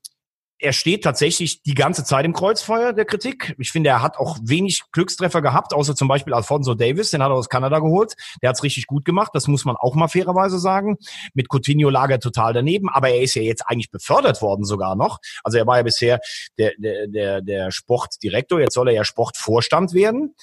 [0.59, 3.55] er steht tatsächlich die ganze Zeit im Kreuzfeuer der Kritik.
[3.59, 7.29] Ich finde, er hat auch wenig Glückstreffer gehabt, außer zum Beispiel Alfonso Davis, den hat
[7.29, 8.15] er aus Kanada geholt.
[8.41, 10.97] Der hat es richtig gut gemacht, das muss man auch mal fairerweise sagen.
[11.33, 14.95] Mit Coutinho lag er total daneben, aber er ist ja jetzt eigentlich befördert worden sogar
[14.95, 15.19] noch.
[15.43, 16.19] Also er war ja bisher
[16.57, 20.33] der, der, der, der Sportdirektor, jetzt soll er ja Sportvorstand werden.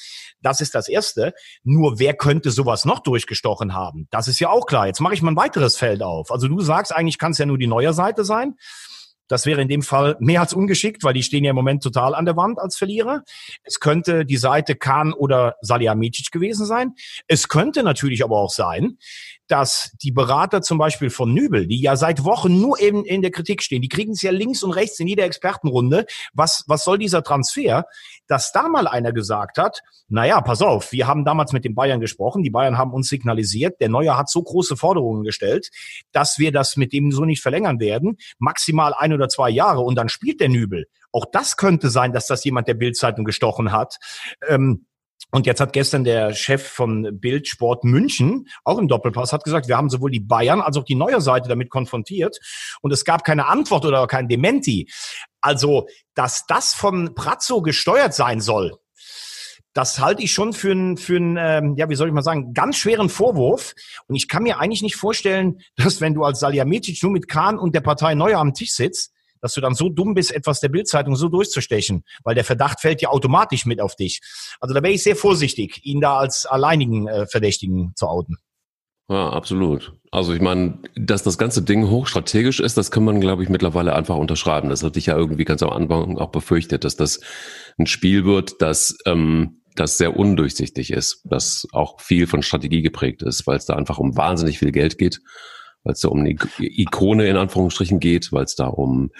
[0.40, 1.34] Das ist das Erste.
[1.64, 4.06] Nur wer könnte sowas noch durchgestochen haben?
[4.10, 4.86] Das ist ja auch klar.
[4.86, 6.30] Jetzt mache ich mal ein weiteres Feld auf.
[6.30, 8.54] Also du sagst, eigentlich kann es ja nur die neue Seite sein.
[9.28, 12.14] Das wäre in dem Fall mehr als ungeschickt, weil die stehen ja im Moment total
[12.14, 13.22] an der Wand als Verlierer.
[13.62, 16.94] Es könnte die Seite Kahn oder Salihamidzic gewesen sein.
[17.26, 18.98] Es könnte natürlich aber auch sein,
[19.48, 23.30] dass die Berater zum Beispiel von Nübel, die ja seit Wochen nur eben in der
[23.30, 26.06] Kritik stehen, die kriegen es ja links und rechts in jeder Expertenrunde.
[26.32, 27.84] Was, was soll dieser Transfer?
[28.26, 32.00] Dass da mal einer gesagt hat, naja, pass auf, wir haben damals mit den Bayern
[32.00, 35.70] gesprochen, die Bayern haben uns signalisiert, der Neuer hat so große Forderungen gestellt,
[36.12, 39.96] dass wir das mit dem so nicht verlängern werden, maximal ein oder zwei Jahre und
[39.96, 40.86] dann spielt der Nübel.
[41.12, 43.98] Auch das könnte sein, dass das jemand der Bildzeitung gestochen hat.
[44.48, 44.86] Ähm,
[45.34, 49.76] und jetzt hat gestern der Chef von Bildsport München, auch im Doppelpass, hat gesagt, wir
[49.76, 52.38] haben sowohl die Bayern als auch die neue Seite damit konfrontiert
[52.82, 54.88] und es gab keine Antwort oder kein Dementi.
[55.40, 58.78] Also, dass das von Prazzo gesteuert sein soll,
[59.72, 62.54] das halte ich schon für einen, für einen ähm, ja, wie soll ich mal sagen,
[62.54, 63.74] ganz schweren Vorwurf.
[64.06, 67.58] Und ich kann mir eigentlich nicht vorstellen, dass wenn du als Salihamidzic nur mit Kahn
[67.58, 69.12] und der Partei Neuer am Tisch sitzt,
[69.44, 73.02] dass du dann so dumm bist, etwas der Bildzeitung so durchzustechen, weil der Verdacht fällt
[73.02, 74.22] ja automatisch mit auf dich.
[74.58, 78.38] Also da wäre ich sehr vorsichtig, ihn da als alleinigen äh, Verdächtigen zu outen.
[79.10, 79.92] Ja, absolut.
[80.10, 83.94] Also ich meine, dass das ganze Ding hochstrategisch ist, das kann man, glaube ich, mittlerweile
[83.94, 84.70] einfach unterschreiben.
[84.70, 87.20] Das hatte ich ja irgendwie ganz am Anfang auch befürchtet, dass das
[87.78, 93.22] ein Spiel wird, das, ähm, das sehr undurchsichtig ist, das auch viel von Strategie geprägt
[93.22, 95.20] ist, weil es da einfach um wahnsinnig viel Geld geht
[95.84, 99.10] weil es da um eine Ikone in Anführungsstrichen geht, weil es da um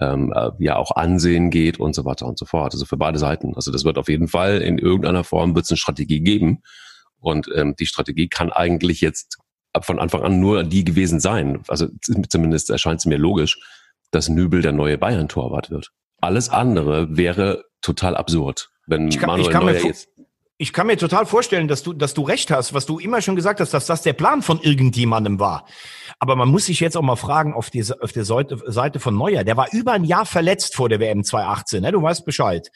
[0.00, 2.72] ähm, äh, ja auch Ansehen geht und so weiter und so fort.
[2.72, 3.54] Also für beide Seiten.
[3.54, 6.62] Also das wird auf jeden Fall in irgendeiner Form wird es eine Strategie geben.
[7.20, 9.38] Und ähm, die Strategie kann eigentlich jetzt
[9.80, 11.62] von Anfang an nur die gewesen sein.
[11.68, 11.88] Also
[12.28, 13.58] zumindest erscheint es mir logisch,
[14.10, 15.90] dass Nübel der neue Bayern-Torwart wird.
[16.20, 20.08] Alles andere wäre total absurd, wenn ich kann, Manuel ich kann Neuer jetzt
[20.56, 23.34] ich kann mir total vorstellen, dass du, dass du recht hast, was du immer schon
[23.34, 25.66] gesagt hast, dass das der Plan von irgendjemandem war.
[26.20, 29.42] Aber man muss sich jetzt auch mal fragen, auf, die, auf der Seite von Neuer,
[29.42, 31.90] der war über ein Jahr verletzt vor der WM 2018, ne?
[31.90, 32.70] du weißt Bescheid.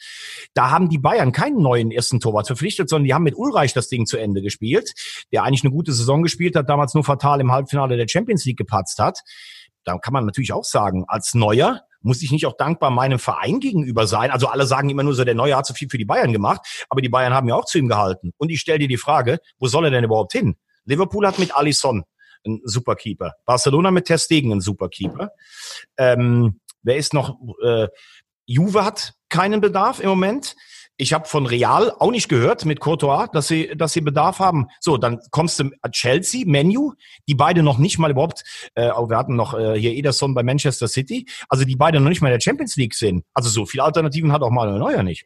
[0.53, 3.87] Da haben die Bayern keinen neuen ersten Torwart verpflichtet, sondern die haben mit Ulreich das
[3.87, 4.91] Ding zu Ende gespielt,
[5.31, 8.57] der eigentlich eine gute Saison gespielt hat, damals nur fatal im Halbfinale der Champions League
[8.57, 9.21] gepatzt hat.
[9.85, 13.59] Da kann man natürlich auch sagen, als Neuer muss ich nicht auch dankbar meinem Verein
[13.59, 14.31] gegenüber sein?
[14.31, 16.85] Also alle sagen immer nur so, der Neue hat so viel für die Bayern gemacht,
[16.89, 18.33] aber die Bayern haben ja auch zu ihm gehalten.
[18.37, 20.55] Und ich stelle dir die Frage, wo soll er denn überhaupt hin?
[20.85, 22.03] Liverpool hat mit Alisson
[22.45, 23.33] einen Superkeeper.
[23.45, 25.31] Barcelona mit Ter Stegen einen Superkeeper.
[25.97, 27.37] Ähm, wer ist noch?
[27.63, 27.87] Äh,
[28.45, 30.55] Juve hat keinen Bedarf im Moment.
[31.01, 34.67] Ich habe von Real auch nicht gehört mit Courtois, dass sie, dass sie Bedarf haben.
[34.81, 36.91] So, dann kommst du Chelsea, Menu,
[37.25, 38.43] die beide noch nicht mal überhaupt,
[38.75, 42.21] äh, wir hatten noch äh, hier Ederson bei Manchester City, also die beide noch nicht
[42.21, 43.23] mal in der Champions League sind.
[43.33, 45.25] Also so viele Alternativen hat auch mal Neuer nicht.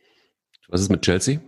[0.68, 1.40] Was ist mit Chelsea?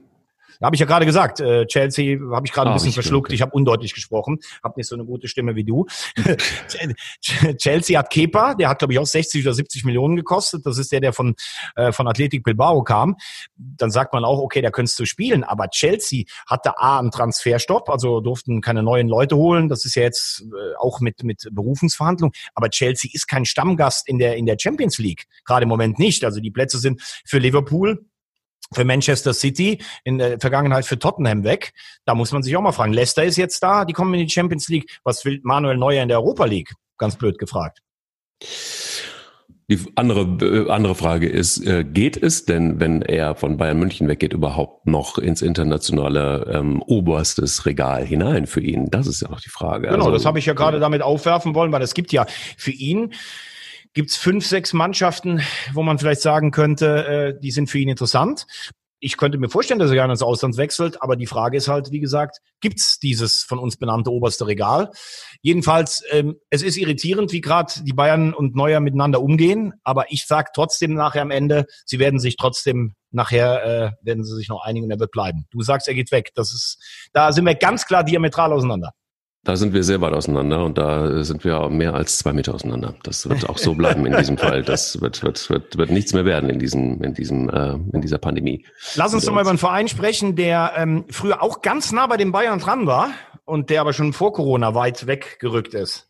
[0.62, 1.40] Habe ich ja gerade gesagt.
[1.40, 3.28] Äh, Chelsea habe ich gerade ah, ein bisschen verschluckt.
[3.28, 3.36] Okay.
[3.36, 4.40] Ich habe undeutlich gesprochen.
[4.64, 5.86] Habe nicht so eine gute Stimme wie du.
[7.58, 8.56] Chelsea hat Kepa.
[8.56, 10.66] Der hat, glaube ich, auch 60 oder 70 Millionen gekostet.
[10.66, 11.36] Das ist der, der von,
[11.76, 13.16] äh, von Athletic Bilbao kam.
[13.56, 15.44] Dann sagt man auch, okay, da könntest du spielen.
[15.44, 17.90] Aber Chelsea hatte A, einen Transferstopp.
[17.90, 19.70] Also durften keine neuen Leute holen.
[19.70, 22.34] Das ist ja jetzt äh, auch mit, mit Berufungsverhandlungen.
[22.54, 25.26] Aber Chelsea ist kein Stammgast in der, in der Champions League.
[25.46, 26.24] Gerade im Moment nicht.
[26.24, 28.06] Also die Plätze sind für Liverpool
[28.74, 31.74] für Manchester City, in der Vergangenheit für Tottenham weg.
[32.06, 32.94] Da muss man sich auch mal fragen.
[32.94, 35.00] Leicester ist jetzt da, die kommen in die Champions League.
[35.04, 36.74] Was will Manuel Neuer in der Europa League?
[36.98, 37.80] Ganz blöd gefragt.
[39.68, 44.08] Die andere, äh, andere Frage ist, äh, geht es denn, wenn er von Bayern München
[44.08, 48.92] weggeht, überhaupt noch ins internationale ähm, oberstes Regal hinein für ihn?
[48.92, 49.88] Das ist ja noch die Frage.
[49.88, 52.72] Genau, also, das habe ich ja gerade damit aufwerfen wollen, weil es gibt ja für
[52.72, 53.12] ihn
[53.96, 55.42] gibt es fünf, sechs Mannschaften,
[55.74, 58.46] wo man vielleicht sagen könnte, äh, die sind für ihn interessant.
[59.00, 61.92] ich könnte mir vorstellen, dass er gerne ins Ausland wechselt, aber die Frage ist halt,
[61.92, 64.90] wie gesagt, gibt's dieses von uns benannte oberste Regal?
[65.42, 70.26] Jedenfalls, ähm, es ist irritierend, wie gerade die Bayern und Neuer miteinander umgehen, aber ich
[70.26, 74.64] sage trotzdem nachher am Ende, sie werden sich trotzdem nachher äh, werden sie sich noch
[74.64, 75.46] einigen und er wird bleiben.
[75.52, 76.32] Du sagst, er geht weg.
[76.36, 76.80] Das ist,
[77.14, 78.92] da sind wir ganz klar diametral auseinander.
[79.46, 82.96] Da sind wir sehr weit auseinander und da sind wir mehr als zwei Meter auseinander.
[83.04, 84.64] Das wird auch so bleiben in diesem Fall.
[84.64, 88.18] Das wird, wird, wird, wird nichts mehr werden in diesem, in diesem, äh, in dieser
[88.18, 88.66] Pandemie.
[88.96, 92.18] Lass uns doch mal über einen Verein sprechen, der ähm, früher auch ganz nah bei
[92.18, 93.12] den Bayern dran war
[93.46, 96.10] und der aber schon vor Corona weit weggerückt ist.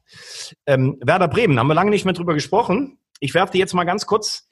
[0.65, 2.99] Ähm, Werder Bremen, haben wir lange nicht mehr drüber gesprochen.
[3.19, 4.47] Ich werfe dir jetzt mal ganz kurz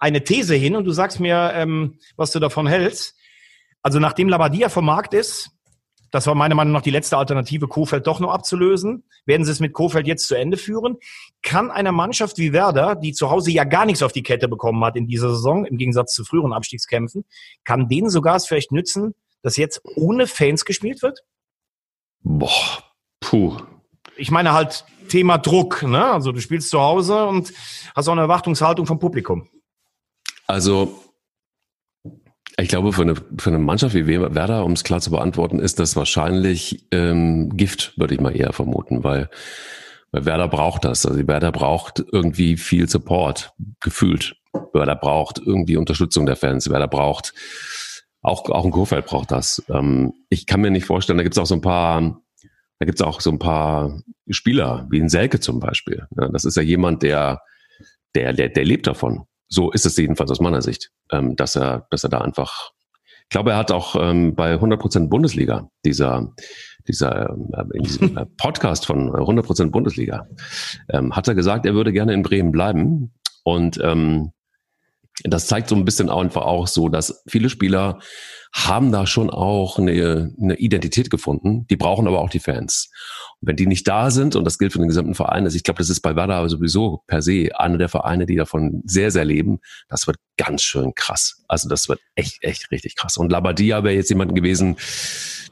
[0.00, 3.14] eine These hin und du sagst mir, ähm, was du davon hältst.
[3.80, 5.50] Also nachdem Labadia vom Markt ist,
[6.14, 9.02] das war meiner Meinung nach die letzte Alternative, Kofeld doch noch abzulösen.
[9.26, 10.96] Werden sie es mit Kofeld jetzt zu Ende führen?
[11.42, 14.84] Kann eine Mannschaft wie Werder, die zu Hause ja gar nichts auf die Kette bekommen
[14.84, 17.24] hat in dieser Saison, im Gegensatz zu früheren Abstiegskämpfen,
[17.64, 21.24] kann denen sogar es vielleicht nützen, dass jetzt ohne Fans gespielt wird?
[22.20, 22.84] Boah,
[23.18, 23.56] puh.
[24.16, 26.12] Ich meine halt Thema Druck, ne?
[26.12, 27.52] Also du spielst zu Hause und
[27.96, 29.48] hast auch eine Erwartungshaltung vom Publikum.
[30.46, 31.03] Also
[32.58, 35.78] ich glaube, für eine, für eine Mannschaft wie Werder, um es klar zu beantworten, ist
[35.80, 39.28] das wahrscheinlich ähm, Gift, würde ich mal eher vermuten, weil,
[40.12, 41.04] weil Werder braucht das.
[41.04, 44.36] Also Werder braucht irgendwie viel Support, gefühlt.
[44.72, 46.70] Werder braucht irgendwie Unterstützung der Fans.
[46.70, 47.34] Werder braucht
[48.22, 49.62] auch, auch ein Kurfeld braucht das.
[49.68, 52.20] Ähm, ich kann mir nicht vorstellen, da gibt es auch so ein paar,
[52.78, 56.06] da gibt es auch so ein paar Spieler, wie ein Selke zum Beispiel.
[56.16, 57.42] Ja, das ist ja jemand, der,
[58.14, 59.24] der, der, der lebt davon.
[59.48, 62.70] So ist es jedenfalls aus meiner Sicht, ähm, dass er, dass er da einfach,
[63.22, 66.32] ich glaube, er hat auch ähm, bei 100% Bundesliga, dieser,
[66.88, 70.26] dieser, äh, in diesem äh, Podcast von 100% Bundesliga,
[70.90, 73.14] ähm, hat er gesagt, er würde gerne in Bremen bleiben.
[73.44, 74.32] Und ähm,
[75.22, 78.00] das zeigt so ein bisschen einfach auch so, dass viele Spieler
[78.52, 81.66] haben da schon auch eine, eine Identität gefunden.
[81.68, 82.90] Die brauchen aber auch die Fans.
[83.40, 85.64] Und wenn die nicht da sind, und das gilt für den gesamten Verein, also ich
[85.64, 89.24] glaube, das ist bei Werder sowieso per se einer der Vereine, die davon sehr, sehr
[89.24, 91.42] leben, das wird ganz schön krass.
[91.48, 93.16] Also das wird echt, echt richtig krass.
[93.16, 94.76] Und Labadia wäre jetzt jemand gewesen,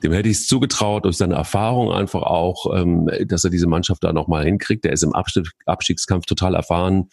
[0.02, 4.02] dem hätte ich es zugetraut, durch seine Erfahrung einfach auch, ähm, dass er diese Mannschaft
[4.02, 4.84] da nochmal hinkriegt.
[4.84, 7.08] Der ist im Abstiegskampf total erfahren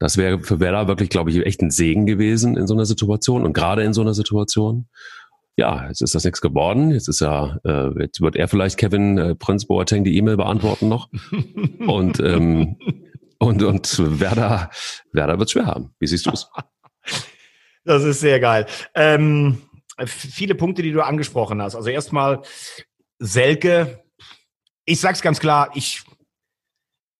[0.00, 3.44] das wäre für Werder wirklich, glaube ich, echt ein Segen gewesen in so einer Situation
[3.44, 4.88] und gerade in so einer Situation.
[5.56, 6.90] Ja, jetzt ist das nichts geworden.
[6.90, 10.88] Jetzt ist ja, äh, jetzt wird er vielleicht Kevin äh, Prinz Boateng die E-Mail beantworten
[10.88, 11.10] noch.
[11.86, 12.78] und ähm,
[13.38, 14.70] und und Werder
[15.12, 15.94] Werder wird schwer haben.
[15.98, 16.48] Wie siehst du es?
[17.84, 18.64] Das ist sehr geil.
[18.94, 19.60] Ähm,
[20.06, 21.74] viele Punkte, die du angesprochen hast.
[21.74, 22.40] Also erstmal
[23.18, 24.02] Selke.
[24.86, 25.70] Ich sag's ganz klar.
[25.74, 26.04] Ich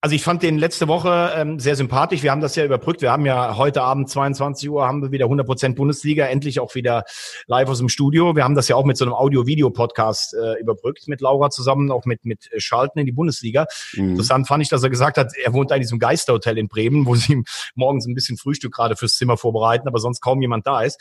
[0.03, 2.23] also ich fand den letzte Woche ähm, sehr sympathisch.
[2.23, 3.03] Wir haben das ja überbrückt.
[3.03, 7.05] Wir haben ja heute Abend 22 Uhr haben wir wieder 100% Bundesliga, endlich auch wieder
[7.47, 8.35] live aus dem Studio.
[8.35, 12.07] Wir haben das ja auch mit so einem Audio-Video-Podcast äh, überbrückt mit Laura zusammen, auch
[12.07, 13.67] mit mit Schalten in die Bundesliga.
[13.95, 14.11] Mhm.
[14.11, 17.05] Interessant fand ich, dass er gesagt hat, er wohnt da in diesem Geisterhotel in Bremen,
[17.05, 17.43] wo sie
[17.75, 20.99] morgens ein bisschen Frühstück gerade fürs Zimmer vorbereiten, aber sonst kaum jemand da ist.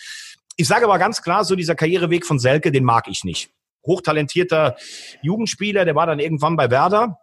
[0.58, 3.50] Ich sage aber ganz klar, so dieser Karriereweg von Selke, den mag ich nicht.
[3.86, 4.76] Hochtalentierter
[5.22, 7.18] Jugendspieler, der war dann irgendwann bei Werder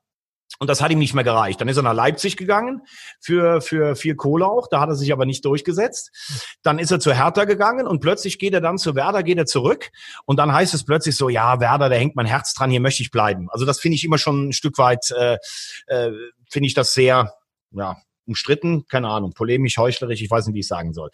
[0.59, 1.61] und das hat ihm nicht mehr gereicht.
[1.61, 2.82] Dann ist er nach Leipzig gegangen
[3.20, 4.68] für, für viel Kohle auch.
[4.68, 6.11] Da hat er sich aber nicht durchgesetzt.
[6.62, 9.46] Dann ist er zu Hertha gegangen und plötzlich geht er dann zu Werder, geht er
[9.46, 9.90] zurück.
[10.24, 13.02] Und dann heißt es plötzlich so, ja, Werder, da hängt mein Herz dran, hier möchte
[13.02, 13.48] ich bleiben.
[13.50, 15.37] Also das finde ich immer schon ein Stück weit, äh,
[15.88, 16.12] äh,
[16.48, 17.35] finde ich das sehr,
[17.72, 17.96] ja,
[18.27, 21.11] umstritten, keine Ahnung, polemisch, heuchlerisch, ich weiß nicht, wie ich sagen soll.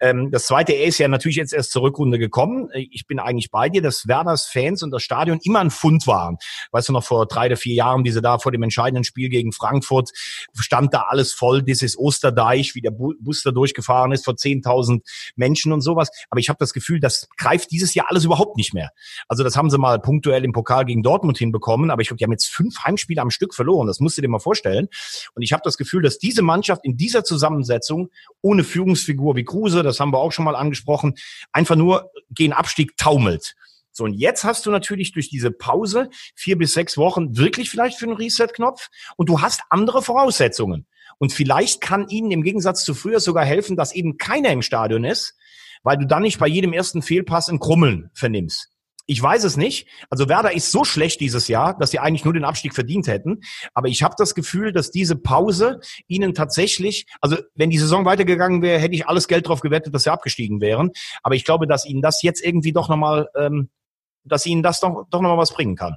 [0.00, 2.68] Ähm, das zweite, er ist ja natürlich jetzt erst zur Rückrunde gekommen.
[2.74, 6.38] Ich bin eigentlich bei dir, dass Werders Fans und das Stadion immer ein Fund waren.
[6.70, 9.52] Weißt du noch, vor drei oder vier Jahren, diese da vor dem entscheidenden Spiel gegen
[9.52, 10.10] Frankfurt,
[10.54, 15.00] stand da alles voll, dieses Osterdeich, wie der Bus da durchgefahren ist, vor 10.000
[15.36, 16.10] Menschen und sowas.
[16.30, 18.90] Aber ich habe das Gefühl, das greift dieses Jahr alles überhaupt nicht mehr.
[19.28, 22.24] Also das haben sie mal punktuell im Pokal gegen Dortmund hinbekommen, aber ich glaube, die
[22.24, 23.86] haben jetzt fünf Heimspiele am Stück verloren.
[23.86, 24.88] Das musst du dir mal vorstellen.
[25.34, 28.10] Und ich habe das Gefühl, dass diese Mannschaft in dieser Zusammensetzung
[28.42, 31.14] ohne Führungsfigur wie Kruse, das haben wir auch schon mal angesprochen,
[31.50, 33.54] einfach nur gegen Abstieg taumelt.
[33.90, 37.98] So, und jetzt hast du natürlich durch diese Pause vier bis sechs Wochen wirklich vielleicht
[37.98, 40.86] für einen Reset-Knopf und du hast andere Voraussetzungen.
[41.18, 45.04] Und vielleicht kann ihnen im Gegensatz zu früher sogar helfen, dass eben keiner im Stadion
[45.04, 45.36] ist,
[45.82, 48.71] weil du dann nicht bei jedem ersten Fehlpass ein Krummeln vernimmst.
[49.06, 49.88] Ich weiß es nicht.
[50.10, 53.40] Also Werder ist so schlecht dieses Jahr, dass sie eigentlich nur den Abstieg verdient hätten.
[53.74, 58.62] Aber ich habe das Gefühl, dass diese Pause ihnen tatsächlich, also wenn die Saison weitergegangen
[58.62, 60.90] wäre, hätte ich alles Geld drauf gewettet, dass sie abgestiegen wären.
[61.22, 63.70] Aber ich glaube, dass ihnen das jetzt irgendwie doch nochmal, ähm,
[64.24, 65.96] dass ihnen das doch, doch nochmal was bringen kann.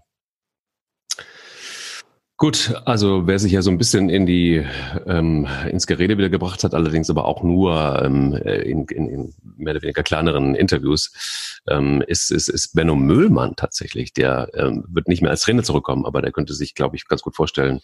[2.37, 4.65] Gut, also wer sich ja so ein bisschen in die
[5.05, 9.71] ähm, ins Gerede wieder gebracht hat, allerdings aber auch nur ähm, in, in, in mehr
[9.71, 14.11] oder weniger kleineren Interviews, ähm, ist, ist, ist Benno Müllmann tatsächlich.
[14.11, 17.21] Der ähm, wird nicht mehr als Trainer zurückkommen, aber der könnte sich, glaube ich, ganz
[17.21, 17.79] gut vorstellen,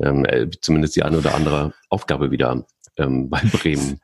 [0.00, 2.64] ähm, äh, zumindest die eine oder andere Aufgabe wieder
[2.98, 4.00] ähm, bei Bremen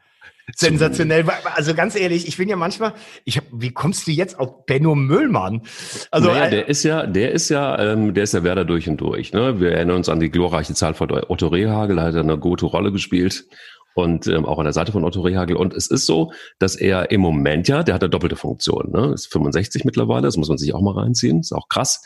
[0.54, 1.24] Sensationell.
[1.54, 2.92] Also ganz ehrlich, ich bin ja manchmal,
[3.24, 5.62] ich hab, wie kommst du jetzt auf Benno Müllmann?
[6.10, 8.98] Also naja, der ist ja, der ist ja, ähm, der ist ja Werder durch und
[8.98, 9.32] durch.
[9.32, 9.60] Ne?
[9.60, 13.46] Wir erinnern uns an die glorreiche Zahl von Otto Rehagel, hat eine gute Rolle gespielt
[13.94, 15.56] und ähm, auch an der Seite von Otto Rehagel.
[15.56, 18.90] Und es ist so, dass er im Moment ja, der hat eine doppelte Funktion.
[18.92, 19.12] Ne?
[19.14, 21.40] Ist 65 mittlerweile, das muss man sich auch mal reinziehen.
[21.40, 22.02] Ist auch krass.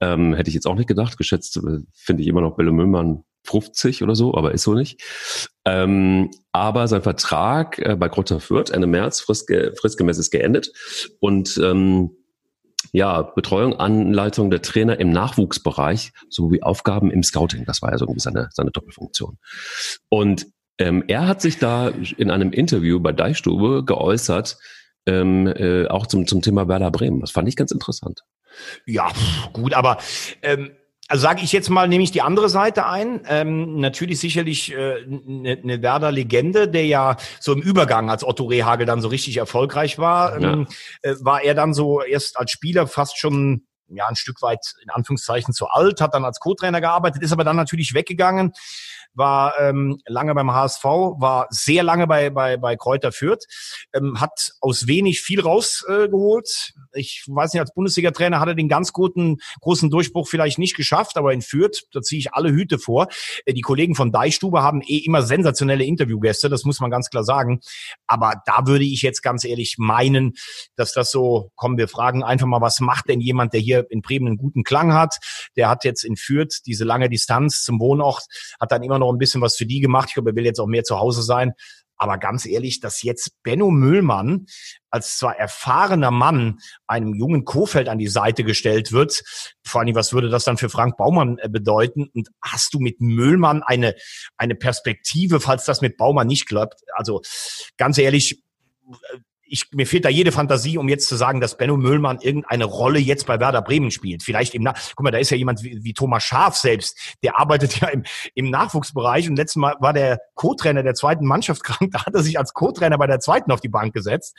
[0.00, 1.18] Ähm, hätte ich jetzt auch nicht gedacht.
[1.18, 5.02] Geschätzt äh, finde ich immer noch Benno Müllmann 50 oder so, aber ist so nicht.
[5.64, 10.72] Ähm, aber sein Vertrag äh, bei Grotter Fürth Ende März fristge fristgemäß ist geendet
[11.20, 12.10] und ähm,
[12.92, 17.64] ja, Betreuung, Anleitung der Trainer im Nachwuchsbereich sowie Aufgaben im Scouting.
[17.64, 19.38] Das war ja so irgendwie seine, seine Doppelfunktion.
[20.08, 20.46] Und
[20.78, 24.58] ähm, er hat sich da in einem Interview bei Deichstube geäußert,
[25.06, 27.20] ähm, äh, auch zum, zum Thema Werder Bremen.
[27.20, 28.24] Das fand ich ganz interessant.
[28.86, 29.10] Ja,
[29.52, 29.98] gut, aber
[30.42, 30.72] ähm,
[31.10, 33.22] also sage ich jetzt mal, nehme ich die andere Seite ein.
[33.28, 38.44] Ähm, natürlich sicherlich eine äh, ne, ne Werder-Legende, der ja so im Übergang, als Otto
[38.44, 40.52] Rehagel dann so richtig erfolgreich war, ja.
[40.52, 40.68] ähm,
[41.02, 44.90] äh, war er dann so erst als Spieler fast schon ja ein Stück weit in
[44.90, 48.52] Anführungszeichen zu alt, hat dann als Co-Trainer gearbeitet, ist aber dann natürlich weggegangen
[49.14, 53.46] war ähm, lange beim HSV, war sehr lange bei, bei, bei Kräuter Fürth,
[53.92, 56.72] ähm, hat aus wenig viel rausgeholt.
[56.92, 60.76] Äh, ich weiß nicht, als Bundesliga-Trainer hat er den ganz guten, großen Durchbruch vielleicht nicht
[60.76, 63.08] geschafft, aber in Fürth, da ziehe ich alle Hüte vor.
[63.44, 67.24] Äh, die Kollegen von Deichstube haben eh immer sensationelle Interviewgäste, das muss man ganz klar
[67.24, 67.60] sagen.
[68.06, 70.34] Aber da würde ich jetzt ganz ehrlich meinen,
[70.76, 74.02] dass das so, kommen wir fragen einfach mal, was macht denn jemand, der hier in
[74.02, 75.16] Bremen einen guten Klang hat?
[75.56, 78.24] Der hat jetzt in Fürth diese lange Distanz zum Wohnort,
[78.60, 80.08] hat dann immer noch ein bisschen was für die gemacht.
[80.10, 81.54] Ich glaube, er will jetzt auch mehr zu Hause sein.
[82.02, 84.46] Aber ganz ehrlich, dass jetzt Benno Müllmann
[84.88, 89.22] als zwar erfahrener Mann einem jungen Kofeld an die Seite gestellt wird,
[89.62, 92.08] vor allem, was würde das dann für Frank Baumann äh, bedeuten?
[92.14, 93.94] Und hast du mit Müllmann eine,
[94.38, 96.80] eine Perspektive, falls das mit Baumann nicht klappt?
[96.94, 97.20] Also
[97.76, 98.42] ganz ehrlich,
[99.50, 102.98] ich, mir fehlt da jede Fantasie, um jetzt zu sagen, dass Benno Müllmann irgendeine Rolle
[102.98, 104.22] jetzt bei Werder Bremen spielt.
[104.22, 107.38] Vielleicht im, Na guck mal, da ist ja jemand wie, wie Thomas Schaf selbst, der
[107.38, 111.90] arbeitet ja im, im Nachwuchsbereich und letztes Mal war der Co-Trainer der zweiten Mannschaft krank,
[111.92, 114.36] da hat er sich als Co-Trainer bei der zweiten auf die Bank gesetzt.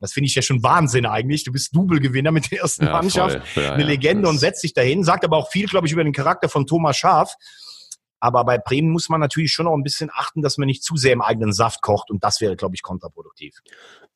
[0.00, 1.44] Das finde ich ja schon Wahnsinn eigentlich.
[1.44, 5.04] Du bist Double-Gewinner mit der ersten ja, Mannschaft, ja, eine Legende und setzt dich dahin,
[5.04, 7.36] sagt aber auch viel, glaube ich, über den Charakter von Thomas Schaf.
[8.20, 10.96] Aber bei Bremen muss man natürlich schon noch ein bisschen achten, dass man nicht zu
[10.96, 13.60] sehr im eigenen Saft kocht und das wäre, glaube ich, kontraproduktiv.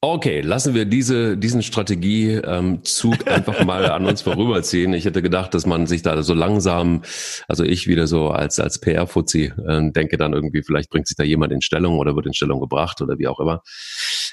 [0.01, 4.93] Okay, lassen wir diese, diesen Strategiezug ähm, einfach mal an uns vorüberziehen.
[4.93, 7.03] Ich hätte gedacht, dass man sich da so langsam,
[7.49, 11.25] also ich wieder so als, als PR-Fuzzi äh, denke dann irgendwie, vielleicht bringt sich da
[11.25, 13.61] jemand in Stellung oder wird in Stellung gebracht oder wie auch immer.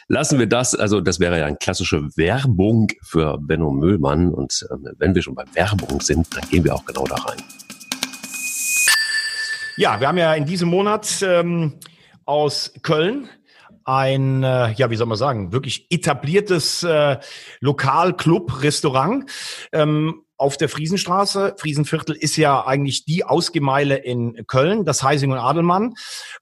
[0.08, 4.76] Lassen wir das, also das wäre ja eine klassische Werbung für Benno Müllmann und äh,
[5.00, 7.42] wenn wir schon bei Werbung sind, dann gehen wir auch genau da rein.
[9.78, 11.74] Ja, wir haben ja in diesem Monat ähm,
[12.24, 13.30] aus Köln
[13.86, 17.18] ein, äh, ja, wie soll man sagen, wirklich etabliertes äh,
[17.62, 19.32] Lokal-Club-Restaurant.
[19.72, 21.56] Ähm, auf der Friesenstraße.
[21.58, 25.94] Friesenviertel ist ja eigentlich die Ausgemeile in Köln, das Heising und Adelmann.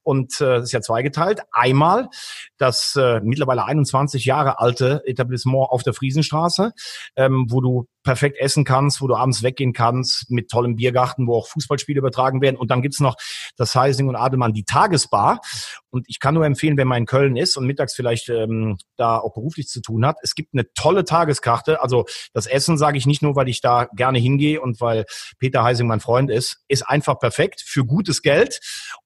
[0.01, 1.41] Und äh, ist ja zweigeteilt.
[1.51, 2.09] Einmal
[2.57, 6.71] das äh, mittlerweile 21 Jahre alte Etablissement auf der Friesenstraße,
[7.15, 11.35] ähm, wo du perfekt essen kannst, wo du abends weggehen kannst, mit tollem Biergarten, wo
[11.35, 12.57] auch Fußballspiele übertragen werden.
[12.57, 13.15] Und dann gibt's noch
[13.55, 15.41] das Heising und Adelmann, die Tagesbar.
[15.89, 19.17] Und ich kann nur empfehlen, wenn man in Köln ist und mittags vielleicht ähm, da
[19.17, 21.81] auch beruflich zu tun hat, es gibt eine tolle Tageskarte.
[21.81, 25.05] Also das Essen sage ich nicht nur, weil ich da gerne hingehe und weil
[25.39, 28.59] Peter Heising mein Freund ist, ist einfach perfekt für gutes Geld.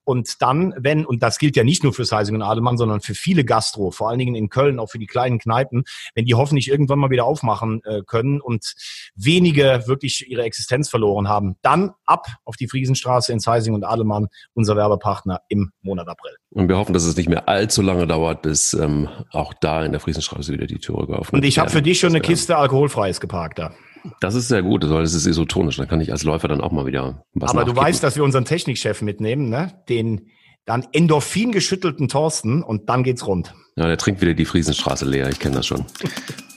[0.05, 3.13] Und dann, wenn, und das gilt ja nicht nur für Heising und Adelmann, sondern für
[3.13, 5.83] viele Gastro, vor allen Dingen in Köln, auch für die kleinen Kneipen,
[6.15, 8.73] wenn die hoffentlich irgendwann mal wieder aufmachen äh, können und
[9.15, 14.27] wenige wirklich ihre Existenz verloren haben, dann ab auf die Friesenstraße in Heising und Adelmann,
[14.53, 16.33] unser Werbepartner im Monat April.
[16.49, 19.91] Und wir hoffen, dass es nicht mehr allzu lange dauert, bis ähm, auch da in
[19.91, 23.19] der Friesenstraße wieder die Türe geöffnet Und ich habe für dich schon eine Kiste alkoholfreies
[23.19, 23.73] geparkt da.
[24.21, 25.77] Das ist sehr gut, weil es ist isotonisch.
[25.77, 28.23] Dann kann ich als Läufer dann auch mal wieder was Aber du weißt, dass wir
[28.23, 29.83] unseren Technikchef mitnehmen, ne?
[29.89, 30.29] Den
[30.65, 33.53] dann Endorphin geschüttelten Thorsten und dann geht's rund.
[33.77, 35.29] Ja, der trinkt wieder die Friesenstraße leer.
[35.29, 35.85] Ich kenne das schon.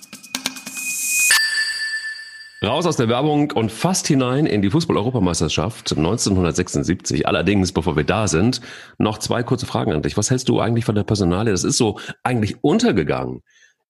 [2.62, 7.26] Raus aus der Werbung und fast hinein in die Fußball-Europameisterschaft 1976.
[7.26, 8.60] Allerdings, bevor wir da sind,
[8.98, 10.16] noch zwei kurze Fragen an dich.
[10.16, 11.52] Was hältst du eigentlich von der Personalie?
[11.52, 13.42] Das ist so eigentlich untergegangen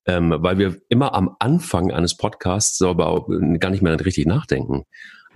[0.06, 3.26] ähm, weil wir immer am Anfang eines Podcasts aber
[3.58, 4.84] gar nicht mehr richtig nachdenken.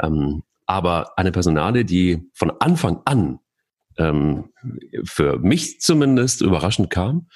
[0.02, 3.40] Ähm, Aber eine Personale, die von Anfang an
[3.98, 4.50] ähm,
[5.04, 7.28] für mich zumindest überraschend kam,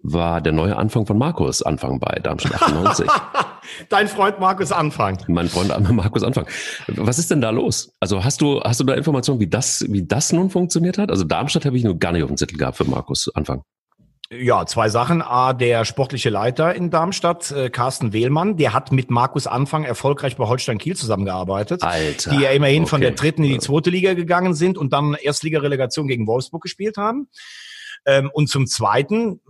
[0.00, 3.10] war der neue Anfang von Markus Anfang bei Darmstadt 98.
[3.88, 5.18] Dein Freund Markus Anfang.
[5.28, 6.46] Mein Freund Markus Anfang.
[6.88, 7.92] Was ist denn da los?
[8.00, 11.10] Also hast du, hast du da Informationen, wie das, wie das nun funktioniert hat?
[11.10, 13.62] Also Darmstadt habe ich nur gar nicht auf dem Zettel gehabt für Markus Anfang.
[14.30, 15.22] Ja, zwei Sachen.
[15.22, 20.36] A, der sportliche Leiter in Darmstadt, äh, Carsten Wehlmann, der hat mit Markus Anfang erfolgreich
[20.36, 21.82] bei Holstein Kiel zusammengearbeitet.
[21.82, 22.32] Alter.
[22.32, 22.90] Die ja immerhin okay.
[22.90, 26.98] von der dritten in die zweite Liga gegangen sind und dann Erstligarelegation gegen Wolfsburg gespielt
[26.98, 27.28] haben.
[28.04, 29.40] Ähm, und zum Zweiten,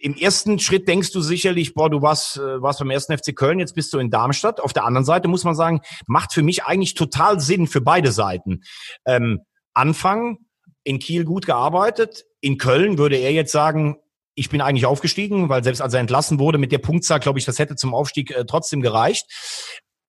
[0.00, 3.58] im ersten Schritt denkst du sicherlich, boah, du warst, äh, warst beim ersten FC Köln,
[3.58, 4.60] jetzt bist du in Darmstadt.
[4.60, 8.10] Auf der anderen Seite muss man sagen, macht für mich eigentlich total Sinn für beide
[8.10, 8.62] Seiten.
[9.04, 9.40] Ähm,
[9.74, 10.38] Anfang
[10.84, 12.24] in Kiel gut gearbeitet.
[12.40, 13.96] In Köln würde er jetzt sagen,
[14.34, 17.44] ich bin eigentlich aufgestiegen, weil selbst als er entlassen wurde mit der Punktzahl, glaube ich,
[17.44, 19.26] das hätte zum Aufstieg äh, trotzdem gereicht.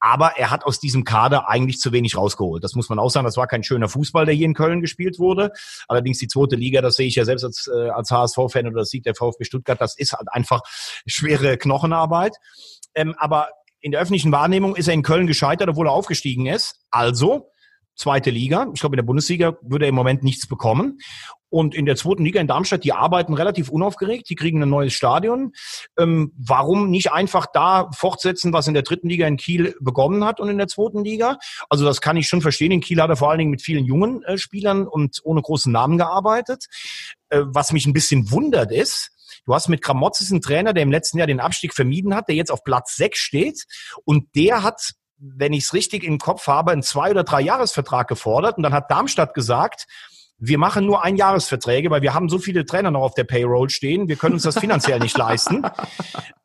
[0.01, 2.63] Aber er hat aus diesem Kader eigentlich zu wenig rausgeholt.
[2.63, 3.25] Das muss man auch sagen.
[3.25, 5.51] Das war kein schöner Fußball, der hier in Köln gespielt wurde.
[5.87, 8.89] Allerdings die zweite Liga, das sehe ich ja selbst als, äh, als HSV-Fan oder das
[8.89, 10.61] sieht der VfB Stuttgart, das ist halt einfach
[11.05, 12.35] schwere Knochenarbeit.
[12.95, 13.49] Ähm, aber
[13.79, 16.81] in der öffentlichen Wahrnehmung ist er in Köln gescheitert, obwohl er aufgestiegen ist.
[16.89, 17.51] Also
[17.95, 18.67] zweite Liga.
[18.73, 20.99] Ich glaube, in der Bundesliga würde er im Moment nichts bekommen.
[21.51, 24.93] Und in der zweiten Liga in Darmstadt, die arbeiten relativ unaufgeregt, die kriegen ein neues
[24.93, 25.51] Stadion.
[25.99, 30.39] Ähm, warum nicht einfach da fortsetzen, was in der dritten Liga in Kiel begonnen hat
[30.39, 31.37] und in der zweiten Liga?
[31.69, 32.71] Also das kann ich schon verstehen.
[32.71, 35.71] In Kiel hat er vor allen Dingen mit vielen jungen äh, Spielern und ohne großen
[35.73, 36.67] Namen gearbeitet.
[37.27, 39.11] Äh, was mich ein bisschen wundert ist,
[39.45, 42.35] Du hast mit Kramotzes einen Trainer, der im letzten Jahr den Abstieg vermieden hat, der
[42.35, 43.63] jetzt auf Platz 6 steht
[44.05, 44.91] und der hat
[45.21, 48.57] wenn ich es richtig im Kopf habe, einen zwei- oder drei Jahresvertrag gefordert.
[48.57, 49.85] Und dann hat Darmstadt gesagt,
[50.43, 54.07] wir machen nur Einjahresverträge, weil wir haben so viele Trainer noch auf der Payroll stehen.
[54.07, 55.63] Wir können uns das finanziell nicht leisten.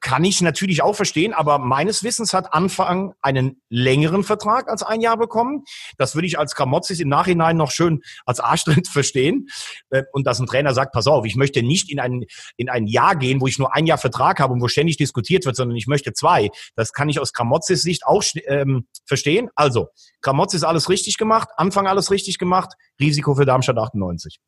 [0.00, 5.00] Kann ich natürlich auch verstehen, aber meines Wissens hat Anfang einen längeren Vertrag als ein
[5.00, 5.64] Jahr bekommen.
[5.96, 9.48] Das würde ich als Kramotzis im Nachhinein noch schön als Arschtritt verstehen.
[9.90, 12.24] Äh, und dass ein Trainer sagt, pass auf, ich möchte nicht in ein,
[12.56, 15.44] in ein Jahr gehen, wo ich nur ein Jahr Vertrag habe und wo ständig diskutiert
[15.46, 16.50] wird, sondern ich möchte zwei.
[16.76, 19.50] Das kann ich aus Kramotzis Sicht auch ähm, verstehen.
[19.56, 19.88] Also,
[20.20, 24.38] Kramotzis alles richtig gemacht, Anfang alles richtig gemacht, Risiko für Darmstadt 98.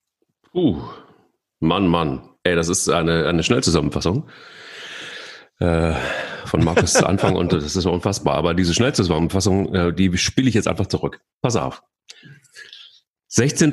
[0.55, 0.81] Uh,
[1.59, 2.29] Mann, Mann.
[2.45, 4.29] Ey, das ist eine, eine Schnellzusammenfassung
[5.61, 5.95] äh,
[6.47, 8.35] von Markus zu Anfang und das ist unfassbar.
[8.35, 11.21] Aber diese Schnellzusammenfassung, äh, die spiele ich jetzt einfach zurück.
[11.43, 11.83] Pass auf.
[13.29, 13.71] 16.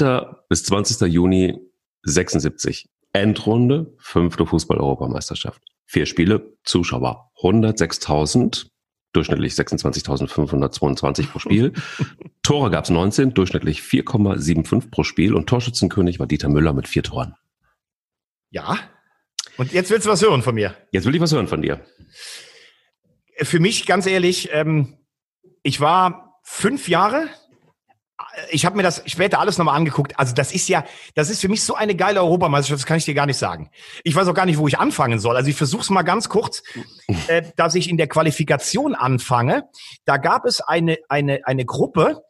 [0.49, 1.11] bis 20.
[1.11, 1.57] Juni
[2.03, 2.89] 76.
[3.13, 5.61] Endrunde, fünfte Fußball-Europameisterschaft.
[5.85, 8.67] Vier Spiele, Zuschauer 106.000,
[9.13, 11.73] durchschnittlich 26.522 pro Spiel.
[12.43, 17.03] Tore gab es 19, durchschnittlich 4,75 pro Spiel und Torschützenkönig war Dieter Müller mit vier
[17.03, 17.35] Toren.
[18.51, 18.77] Ja,
[19.57, 20.75] und jetzt willst du was hören von mir?
[20.91, 21.81] Jetzt will ich was hören von dir.
[23.41, 24.97] Für mich, ganz ehrlich, ähm,
[25.63, 27.27] ich war fünf Jahre.
[28.51, 30.17] Ich habe mir das später alles nochmal angeguckt.
[30.19, 30.85] Also das ist ja,
[31.15, 33.69] das ist für mich so eine geile Europameisterschaft, das kann ich dir gar nicht sagen.
[34.03, 35.35] Ich weiß auch gar nicht, wo ich anfangen soll.
[35.35, 36.63] Also ich versuche es mal ganz kurz,
[37.27, 39.63] äh, dass ich in der Qualifikation anfange.
[40.05, 42.21] Da gab es eine, eine, eine Gruppe,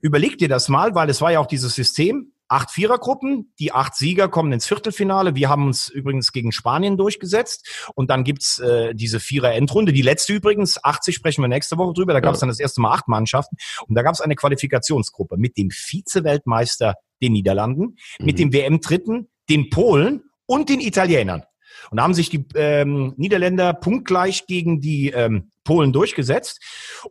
[0.00, 3.52] überleg dir das mal, weil es war ja auch dieses System, acht Vierergruppen.
[3.58, 5.34] Die acht Sieger kommen ins Viertelfinale.
[5.34, 7.88] Wir haben uns übrigens gegen Spanien durchgesetzt.
[7.94, 9.92] Und dann gibt's äh, diese Vierer-Endrunde.
[9.92, 12.12] Die letzte übrigens, 80 sprechen wir nächste Woche drüber.
[12.12, 13.56] Da gab's dann das erste Mal acht Mannschaften.
[13.86, 18.26] Und da gab's eine Qualifikationsgruppe mit dem Vize-Weltmeister, den Niederlanden, mhm.
[18.26, 21.44] mit dem WM-Dritten, den Polen und den Italienern.
[21.90, 26.60] Und da haben sich die ähm, Niederländer punktgleich gegen die ähm, Polen durchgesetzt.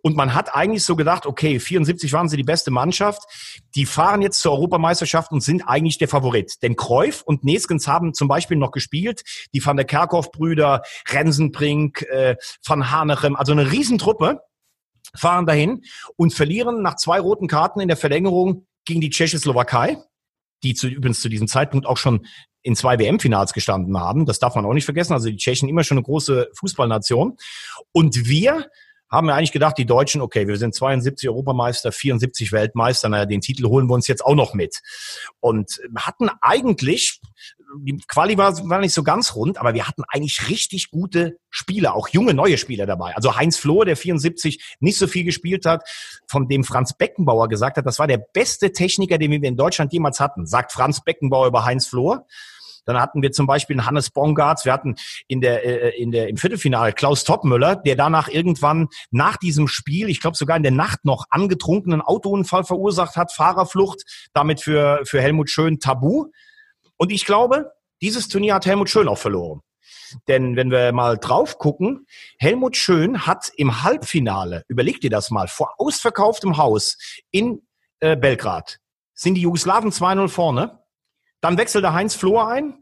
[0.01, 3.23] Und man hat eigentlich so gedacht, okay, 74 waren sie die beste Mannschaft.
[3.75, 6.63] Die fahren jetzt zur Europameisterschaft und sind eigentlich der Favorit.
[6.63, 9.23] Denn Kreuf und Neskens haben zum Beispiel noch gespielt.
[9.53, 12.35] Die Van der Kerkhoff-Brüder, Rensenbrink, äh,
[12.65, 14.41] Van Hanechem, also eine Riesentruppe
[15.15, 15.83] fahren dahin
[16.17, 19.97] und verlieren nach zwei roten Karten in der Verlängerung gegen die Tschechoslowakei
[20.65, 22.25] die zu, übrigens zu diesem Zeitpunkt auch schon
[22.65, 24.25] in zwei WM-Finals gestanden haben.
[24.25, 25.13] Das darf man auch nicht vergessen.
[25.13, 27.37] Also die Tschechen immer schon eine große Fußballnation.
[27.91, 28.65] Und wir
[29.07, 33.39] haben wir eigentlich gedacht, die Deutschen, okay, wir sind 72 Europameister, 74 Weltmeister, naja, den
[33.39, 34.81] Titel holen wir uns jetzt auch noch mit.
[35.39, 37.21] Und hatten eigentlich,
[37.77, 41.93] die Quali war, war nicht so ganz rund, aber wir hatten eigentlich richtig gute Spieler,
[41.93, 43.15] auch junge, neue Spieler dabei.
[43.15, 45.87] Also Heinz Flohr, der 74 nicht so viel gespielt hat,
[46.27, 49.93] von dem Franz Beckenbauer gesagt hat, das war der beste Techniker, den wir in Deutschland
[49.93, 52.25] jemals hatten, sagt Franz Beckenbauer über Heinz Flohr.
[52.85, 54.95] Dann hatten wir zum Beispiel einen Hannes Bongartz, wir hatten
[55.27, 60.09] in der, äh, in der, im Viertelfinale Klaus Toppmüller, der danach irgendwann nach diesem Spiel,
[60.09, 65.21] ich glaube sogar in der Nacht noch, angetrunkenen Autounfall verursacht hat, Fahrerflucht, damit für, für
[65.21, 66.27] Helmut Schön tabu.
[66.97, 67.71] Und ich glaube,
[68.01, 69.61] dieses Turnier hat Helmut Schön auch verloren.
[70.27, 72.05] Denn wenn wir mal drauf gucken,
[72.37, 76.97] Helmut Schön hat im Halbfinale, überleg dir das mal, vor ausverkauftem Haus
[77.31, 77.61] in
[77.99, 78.77] äh, Belgrad,
[79.13, 80.79] sind die Jugoslawen 2-0 vorne.
[81.45, 82.73] Dann wechselt der Heinz Flohr ein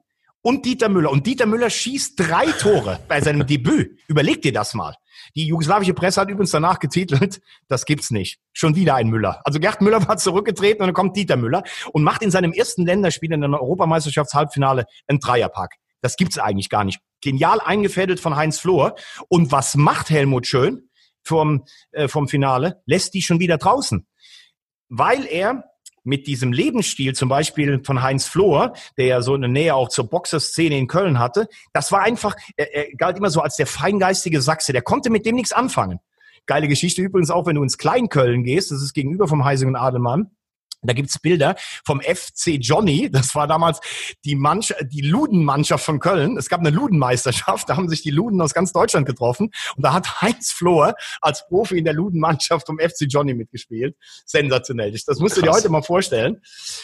[0.41, 1.11] und Dieter Müller.
[1.11, 3.99] Und Dieter Müller schießt drei Tore bei seinem Debüt.
[4.07, 4.95] Überleg dir das mal.
[5.35, 8.39] Die jugoslawische Presse hat übrigens danach getitelt, das gibt's nicht.
[8.53, 9.41] Schon wieder ein Müller.
[9.43, 12.85] Also Gerd Müller war zurückgetreten und dann kommt Dieter Müller und macht in seinem ersten
[12.85, 15.75] Länderspiel in der Europameisterschaftshalbfinale einen Dreierpack.
[15.99, 17.01] Das gibt's eigentlich gar nicht.
[17.19, 18.95] Genial eingefädelt von Heinz Flohr.
[19.27, 20.87] Und was macht Helmut Schön
[21.21, 22.81] vom, äh, vom Finale?
[22.85, 24.07] Lässt die schon wieder draußen.
[24.87, 25.65] Weil er
[26.03, 30.09] mit diesem Lebensstil, zum Beispiel von Heinz Flohr, der ja so eine Nähe auch zur
[30.09, 34.41] Boxerszene in Köln hatte, das war einfach, er, er galt immer so als der feingeistige
[34.41, 35.99] Sachse, der konnte mit dem nichts anfangen.
[36.45, 40.31] Geile Geschichte übrigens auch, wenn du ins Kleinköln gehst, das ist gegenüber vom Heisigen Adelmann.
[40.83, 41.55] Da gibt's Bilder
[41.85, 43.09] vom FC Johnny.
[43.09, 43.79] Das war damals
[44.25, 46.37] die, Mannschaft, die Ludenmannschaft von Köln.
[46.37, 47.69] Es gab eine Ludenmeisterschaft.
[47.69, 49.51] Da haben sich die Luden aus ganz Deutschland getroffen.
[49.75, 53.95] Und da hat Heinz Flohr als Profi in der Ludenmannschaft vom FC Johnny mitgespielt.
[54.25, 54.91] Sensationell.
[54.91, 56.41] Das musst du dir heute mal vorstellen.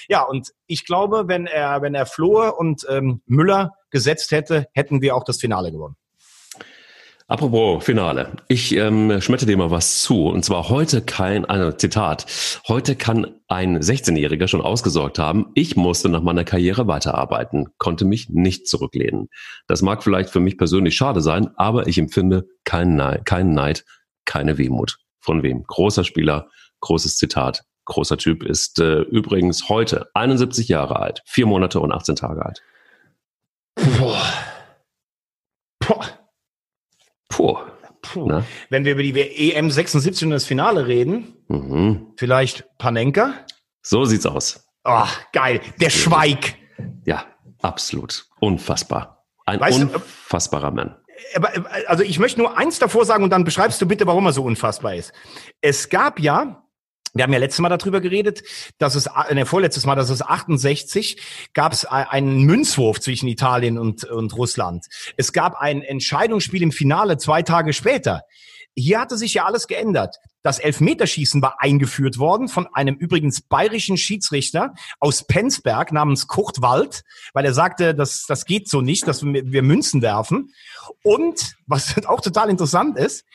[0.07, 5.01] Ja, und ich glaube, wenn er, wenn er Flohr und ähm, Müller gesetzt hätte, hätten
[5.01, 5.95] wir auch das Finale gewonnen.
[7.29, 8.31] Apropos Finale.
[8.47, 10.29] Ich ähm, schmette dir mal was zu.
[10.29, 12.25] Und zwar heute kein, also Zitat,
[12.67, 18.29] heute kann ein 16-Jähriger schon ausgesorgt haben, ich musste nach meiner Karriere weiterarbeiten, konnte mich
[18.29, 19.29] nicht zurücklehnen.
[19.67, 23.85] Das mag vielleicht für mich persönlich schade sein, aber ich empfinde keinen Neid, keinen Neid
[24.25, 24.97] keine Wehmut.
[25.19, 25.63] Von wem?
[25.67, 26.49] Großer Spieler,
[26.79, 32.15] großes Zitat, großer Typ ist äh, übrigens heute 71 Jahre alt, vier Monate und 18
[32.15, 32.63] Tage alt.
[33.99, 34.19] Boah.
[37.39, 37.57] Puh.
[38.01, 38.43] Puh.
[38.69, 42.13] Wenn wir über die EM 76 und das Finale reden, mhm.
[42.17, 43.33] vielleicht Panenka?
[43.81, 44.67] So sieht's aus.
[44.83, 45.61] Oh, geil.
[45.79, 46.55] Der Schweig.
[47.05, 47.25] Ja,
[47.61, 48.25] absolut.
[48.41, 49.23] Unfassbar.
[49.45, 50.97] Ein weißt unfassbarer Mann.
[51.87, 54.43] Also ich möchte nur eins davor sagen und dann beschreibst du bitte, warum er so
[54.43, 55.13] unfassbar ist.
[55.61, 56.63] Es gab ja
[57.13, 58.43] wir haben ja letztes Mal darüber geredet,
[58.77, 64.03] dass es, ne, vorletztes Mal, dass es 68 gab es einen Münzwurf zwischen Italien und,
[64.05, 64.85] und Russland.
[65.17, 68.23] Es gab ein Entscheidungsspiel im Finale zwei Tage später.
[68.75, 70.17] Hier hatte sich ja alles geändert.
[70.41, 77.03] Das Elfmeterschießen war eingeführt worden von einem übrigens bayerischen Schiedsrichter aus Penzberg namens Kurt Wald,
[77.33, 80.53] weil er sagte, das, das geht so nicht, dass wir, Münzen werfen.
[81.03, 83.25] Und was auch total interessant ist,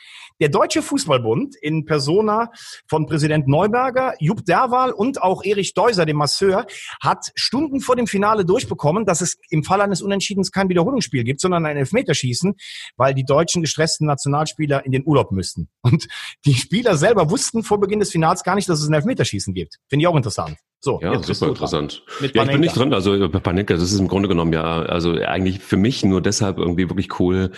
[0.41, 2.51] der Deutsche Fußballbund in Persona
[2.89, 6.67] von Präsident Neuberger, Jupp Derwal und auch Erich Deuser, dem Masseur,
[7.01, 11.39] hat Stunden vor dem Finale durchbekommen, dass es im Fall eines Unentschiedens kein Wiederholungsspiel gibt,
[11.39, 12.55] sondern ein Elfmeterschießen,
[12.97, 15.69] weil die deutschen gestressten Nationalspieler in den Urlaub müssten.
[15.81, 16.09] Und
[16.43, 19.79] die Spieler selber wussten vor Beginn des Finals gar nicht, dass es ein Elfmeterschießen gibt.
[19.89, 20.57] Finde ich auch interessant.
[20.85, 22.03] So, ja, super interessant.
[22.21, 22.93] Ja, ich bin nicht drin.
[22.93, 26.59] Also äh, Panenka, das ist im Grunde genommen ja, also eigentlich für mich nur deshalb
[26.59, 27.49] irgendwie wirklich cool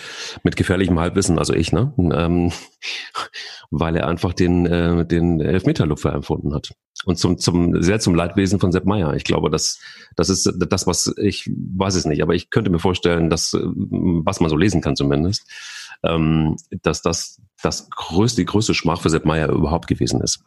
[0.44, 1.94] mit gefährlichem Halbwissen, also ich, ne?
[1.98, 2.54] Ähm,
[3.70, 6.72] weil er einfach den, äh, den Elfmeterlupfer empfunden hat.
[7.04, 9.14] Und zum, zum, sehr zum Leidwesen von Sepp Meier.
[9.14, 9.80] Ich glaube, das,
[10.16, 13.60] das ist das, was ich weiß es nicht, aber ich könnte mir vorstellen, dass, äh,
[13.62, 15.46] was man so lesen kann zumindest,
[16.02, 20.44] ähm, dass das das größte, die größte Schmach für Sepp Meier überhaupt gewesen ist.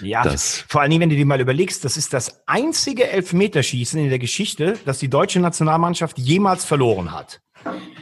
[0.00, 4.00] Ja, das, vor allen Dingen, wenn du dir mal überlegst, das ist das einzige Elfmeterschießen
[4.00, 7.40] in der Geschichte, das die deutsche Nationalmannschaft jemals verloren hat.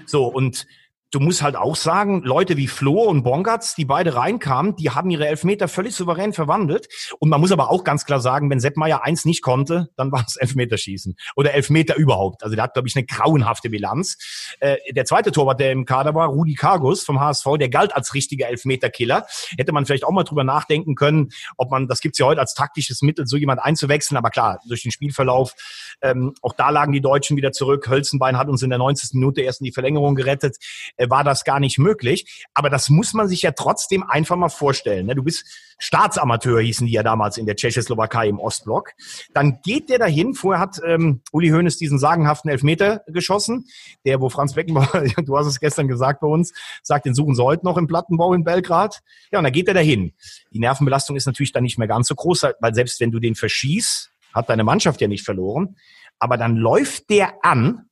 [0.06, 0.66] So, und
[1.12, 5.10] du musst halt auch sagen, Leute wie Flo und Bongatz, die beide reinkamen, die haben
[5.10, 6.88] ihre Elfmeter völlig souverän verwandelt.
[7.18, 10.10] Und man muss aber auch ganz klar sagen, wenn Sepp Meier eins nicht konnte, dann
[10.10, 11.14] war es Elfmeterschießen.
[11.36, 12.42] Oder Elfmeter überhaupt.
[12.42, 14.56] Also der hat, glaube ich, eine grauenhafte Bilanz.
[14.60, 18.14] Äh, der zweite Torwart, der im Kader war, Rudi Kargus vom HSV, der galt als
[18.14, 19.26] richtiger Elfmeterkiller.
[19.58, 22.54] Hätte man vielleicht auch mal drüber nachdenken können, ob man, das gibt's ja heute als
[22.54, 24.16] taktisches Mittel, so jemand einzuwechseln.
[24.16, 25.52] Aber klar, durch den Spielverlauf,
[26.00, 27.90] ähm, auch da lagen die Deutschen wieder zurück.
[27.90, 29.10] Hölzenbein hat uns in der 90.
[29.12, 30.56] Minute erst in die Verlängerung gerettet.
[31.02, 32.44] Äh, war das gar nicht möglich.
[32.54, 35.06] Aber das muss man sich ja trotzdem einfach mal vorstellen.
[35.06, 35.14] Ne?
[35.14, 35.44] Du bist
[35.78, 38.90] Staatsamateur, hießen die ja damals in der Tschechoslowakei im Ostblock.
[39.34, 40.34] Dann geht der dahin.
[40.34, 43.66] Vorher hat ähm, Uli Hoeneß diesen sagenhaften Elfmeter geschossen.
[44.04, 47.42] Der, wo Franz Beckenbauer, du hast es gestern gesagt bei uns, sagt, den suchen sie
[47.42, 49.00] heute noch im Plattenbau in Belgrad.
[49.32, 50.12] Ja, und dann geht er dahin.
[50.52, 53.34] Die Nervenbelastung ist natürlich dann nicht mehr ganz so groß, weil selbst wenn du den
[53.34, 55.76] verschießt, hat deine Mannschaft ja nicht verloren.
[56.18, 57.88] Aber dann läuft der an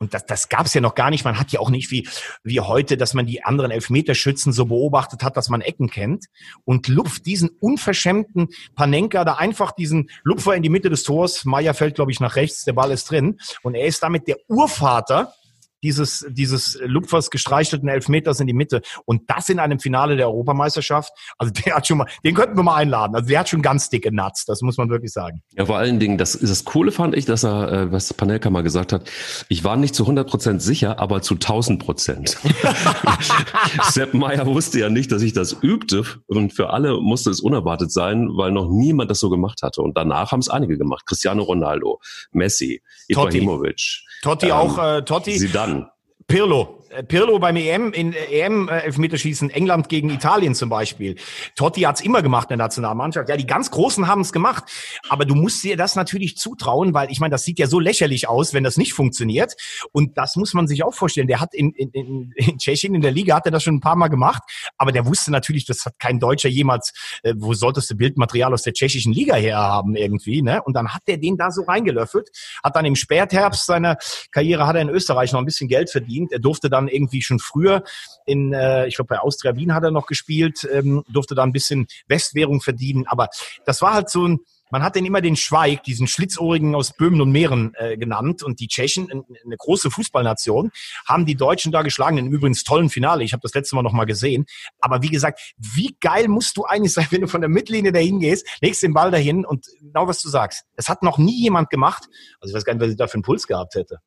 [0.00, 1.24] und das, das gab es ja noch gar nicht.
[1.24, 2.08] Man hat ja auch nicht wie,
[2.42, 6.26] wie heute, dass man die anderen Elfmeterschützen so beobachtet hat, dass man Ecken kennt.
[6.64, 11.44] Und lupft diesen unverschämten Panenka da einfach diesen Lupfer in die Mitte des Tors.
[11.44, 12.64] Meier fällt, glaube ich, nach rechts.
[12.64, 13.38] Der Ball ist drin.
[13.62, 15.34] Und er ist damit der Urvater
[15.82, 18.82] dieses, dieses Lupfers gestreichelten Elfmeters in die Mitte.
[19.04, 21.12] Und das in einem Finale der Europameisterschaft.
[21.38, 23.14] Also der hat schon mal, den könnten wir mal einladen.
[23.14, 24.44] Also der hat schon ganz dicke Nuts.
[24.44, 25.42] Das muss man wirklich sagen.
[25.56, 28.62] Ja, vor allen Dingen, das, das Coole fand ich, dass er, äh, was Panelka mal
[28.62, 29.10] gesagt hat,
[29.48, 32.38] ich war nicht zu 100 Prozent sicher, aber zu 1000 Prozent.
[33.82, 36.04] Sepp Meyer wusste ja nicht, dass ich das übte.
[36.26, 39.82] Und für alle musste es unerwartet sein, weil noch niemand das so gemacht hatte.
[39.82, 41.06] Und danach haben es einige gemacht.
[41.06, 42.00] Cristiano Ronaldo,
[42.32, 44.02] Messi, Ibrahimovic.
[44.22, 45.38] Totti ähm, auch, äh, Totti.
[45.38, 45.90] Zidane.
[46.26, 46.79] Pirlo.
[46.90, 51.16] Äh, Pirlo beim EM in äh, EM äh, Elfmeterschießen England gegen Italien zum Beispiel.
[51.54, 53.28] Totti hat's immer gemacht in der Nationalmannschaft.
[53.28, 54.64] Ja, die ganz Großen haben es gemacht,
[55.08, 58.28] aber du musst dir das natürlich zutrauen, weil ich meine, das sieht ja so lächerlich
[58.28, 59.54] aus, wenn das nicht funktioniert.
[59.92, 61.28] Und das muss man sich auch vorstellen.
[61.28, 63.80] Der hat in, in, in, in Tschechien in der Liga hat er das schon ein
[63.80, 64.42] paar Mal gemacht,
[64.76, 66.92] aber der wusste natürlich, das hat kein Deutscher jemals.
[67.22, 70.42] Äh, wo solltest du Bildmaterial aus der tschechischen Liga her haben irgendwie?
[70.42, 70.60] Ne?
[70.62, 72.30] Und dann hat der den da so reingelöffelt,
[72.64, 73.96] hat dann im Spätherbst seiner
[74.32, 76.32] Karriere hat er in Österreich noch ein bisschen Geld verdient.
[76.32, 77.82] Er durfte dann dann irgendwie schon früher
[78.26, 81.52] in, äh, ich glaube bei Austria Wien hat er noch gespielt, ähm, durfte da ein
[81.52, 83.06] bisschen Westwährung verdienen.
[83.06, 83.28] Aber
[83.64, 87.20] das war halt so ein, man hat den immer den Schweig, diesen Schlitzohrigen aus Böhmen
[87.20, 88.42] und Mähren äh, genannt.
[88.42, 90.70] Und die Tschechen, eine große Fußballnation,
[91.06, 92.18] haben die Deutschen da geschlagen.
[92.18, 93.24] In übrigens tollen Finale.
[93.24, 94.46] Ich habe das letzte Mal noch mal gesehen.
[94.78, 98.20] Aber wie gesagt, wie geil musst du eigentlich sein, wenn du von der Mittellinie dahin
[98.20, 100.64] gehst, legst den Ball dahin und genau was du sagst.
[100.76, 102.04] Es hat noch nie jemand gemacht.
[102.40, 103.98] Also ich weiß gar nicht, was ich da für einen Puls gehabt hätte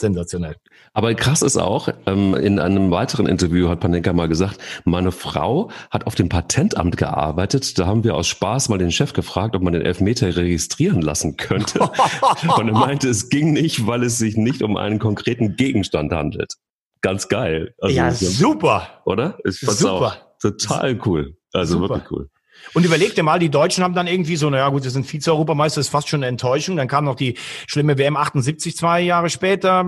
[0.00, 0.56] sensationell.
[0.92, 5.70] Aber krass ist auch, ähm, in einem weiteren Interview hat Panenka mal gesagt, meine Frau
[5.90, 7.78] hat auf dem Patentamt gearbeitet.
[7.78, 11.36] Da haben wir aus Spaß mal den Chef gefragt, ob man den Elfmeter registrieren lassen
[11.36, 11.80] könnte.
[12.56, 16.54] Und er meinte, es ging nicht, weil es sich nicht um einen konkreten Gegenstand handelt.
[17.00, 17.74] Ganz geil.
[17.80, 19.02] Also, ja, super.
[19.04, 19.38] Oder?
[19.44, 20.16] Ich super.
[20.40, 21.36] total cool.
[21.52, 21.88] Also super.
[21.96, 22.30] wirklich cool.
[22.74, 25.80] Und überleg dir mal, die Deutschen haben dann irgendwie so, naja gut, wir sind Vize-Europameister,
[25.80, 26.76] ist fast schon eine Enttäuschung.
[26.76, 27.36] Dann kam noch die
[27.66, 29.84] schlimme WM 78 zwei Jahre später.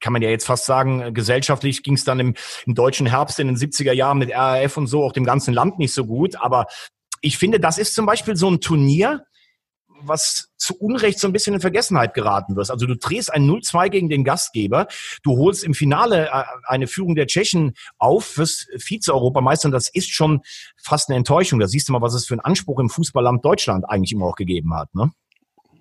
[0.00, 2.34] Kann man ja jetzt fast sagen, gesellschaftlich ging es dann im,
[2.66, 5.78] im deutschen Herbst in den 70er Jahren mit RAF und so auch dem ganzen Land
[5.78, 6.36] nicht so gut.
[6.40, 6.66] Aber
[7.20, 9.24] ich finde, das ist zum Beispiel so ein Turnier,
[10.00, 12.70] was zu Unrecht so ein bisschen in Vergessenheit geraten wird.
[12.70, 14.88] Also du drehst ein 0-2 gegen den Gastgeber,
[15.22, 20.10] du holst im Finale äh, eine Führung der Tschechen auf fürs Vize-Europameister und das ist
[20.10, 20.40] schon
[20.76, 21.58] fast eine Enttäuschung.
[21.58, 24.36] Da siehst du mal, was es für einen Anspruch im Fußballamt Deutschland eigentlich immer auch
[24.36, 24.94] gegeben hat.
[24.94, 25.10] Ne?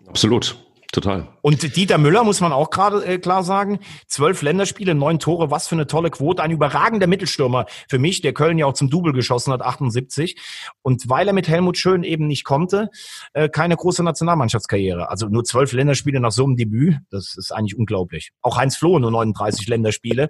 [0.08, 0.58] Absolut.
[0.94, 1.28] Total.
[1.42, 5.68] Und Dieter Müller muss man auch gerade äh, klar sagen, zwölf Länderspiele, neun Tore, was
[5.68, 9.12] für eine tolle Quote, ein überragender Mittelstürmer für mich, der Köln ja auch zum Double
[9.12, 10.40] geschossen hat, 78.
[10.82, 12.90] Und weil er mit Helmut Schön eben nicht konnte,
[13.34, 15.10] äh, keine große Nationalmannschaftskarriere.
[15.10, 18.32] Also nur zwölf Länderspiele nach so einem Debüt, das ist eigentlich unglaublich.
[18.42, 20.30] Auch Heinz Floh nur 39 Länderspiele,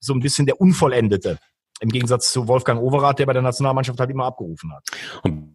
[0.00, 1.38] so ein bisschen der Unvollendete.
[1.80, 4.84] Im Gegensatz zu Wolfgang Overath, der bei der Nationalmannschaft halt immer abgerufen hat.
[5.22, 5.54] Und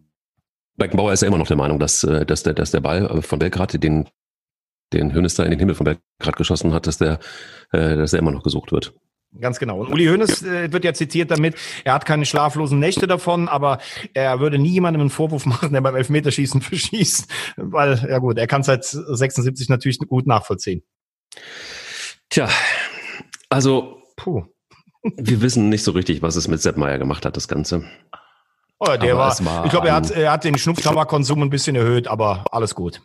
[0.76, 3.38] Beckenbauer ist ja immer noch der Meinung, dass, äh, dass, der, dass der Ball von
[3.38, 4.08] Belgrad den
[4.92, 7.18] den Hönes da in den Himmel von Belgrad geschossen hat, dass der,
[7.72, 8.92] äh, dass er immer noch gesucht wird.
[9.38, 9.80] Ganz genau.
[9.80, 13.78] Und Uli Hoeneß äh, wird ja zitiert damit, er hat keine schlaflosen Nächte davon, aber
[14.12, 18.48] er würde nie jemandem einen Vorwurf machen, der beim Elfmeterschießen verschießt, weil, ja gut, er
[18.48, 20.82] kann seit 76 natürlich gut nachvollziehen.
[22.28, 22.48] Tja,
[23.48, 24.44] also, Puh.
[25.16, 27.84] wir wissen nicht so richtig, was es mit Sepp Meier gemacht hat, das Ganze.
[28.78, 32.08] Oh, der war, war, ich glaube, er hat, er hat den Schnupftabak-Konsum ein bisschen erhöht,
[32.08, 33.02] aber alles gut.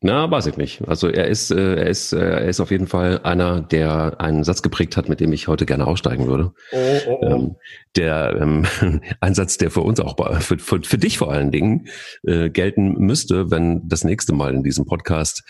[0.00, 0.86] Na, weiß ich nicht.
[0.86, 4.44] Also er ist, äh, er ist, äh, er ist auf jeden Fall einer, der einen
[4.44, 6.52] Satz geprägt hat, mit dem ich heute gerne aussteigen würde.
[6.70, 7.26] Oh, oh, oh.
[7.26, 7.56] Ähm,
[7.96, 8.66] der ähm,
[9.20, 11.88] ein Satz, der für uns auch für, für, für dich vor allen Dingen
[12.22, 15.42] äh, gelten müsste, wenn das nächste Mal in diesem Podcast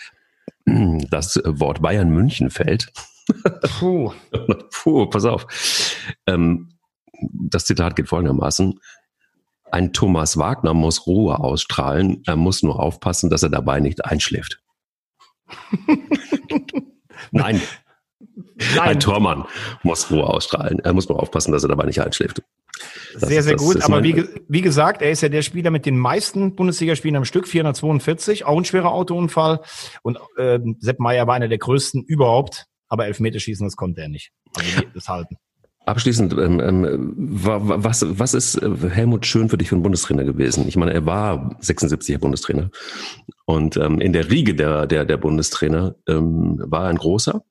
[0.65, 2.91] das Wort Bayern München fällt.
[3.77, 4.13] Puh.
[4.71, 5.45] Puh, pass auf.
[6.25, 6.71] Ähm,
[7.33, 8.79] das Zitat geht folgendermaßen.
[9.71, 12.23] Ein Thomas Wagner muss Ruhe ausstrahlen.
[12.25, 14.61] Er muss nur aufpassen, dass er dabei nicht einschläft.
[17.31, 17.61] Nein.
[18.75, 18.79] Nein.
[18.79, 19.45] Ein Tormann
[19.83, 20.79] muss Ruhe ausstrahlen.
[20.79, 22.41] Er muss nur aufpassen, dass er dabei nicht einschläft.
[23.13, 23.81] Das sehr, sehr gut.
[23.83, 27.47] Aber wie, wie gesagt, er ist ja der Spieler mit den meisten Bundesligaspielen am Stück,
[27.47, 28.45] 442.
[28.45, 29.61] Auch ein schwerer Autounfall.
[30.01, 32.65] Und äh, Sepp Meyer war einer der größten überhaupt.
[32.87, 34.31] Aber Elfmeterschießen, das konnte er nicht.
[34.55, 35.37] Also das halten.
[35.85, 40.67] Abschließend, ähm, ähm, was, was ist äh, Helmut Schön für dich für ein Bundestrainer gewesen?
[40.67, 42.69] Ich meine, er war 76er Bundestrainer.
[43.45, 47.43] Und ähm, in der Riege der, der, der Bundestrainer ähm, war er ein großer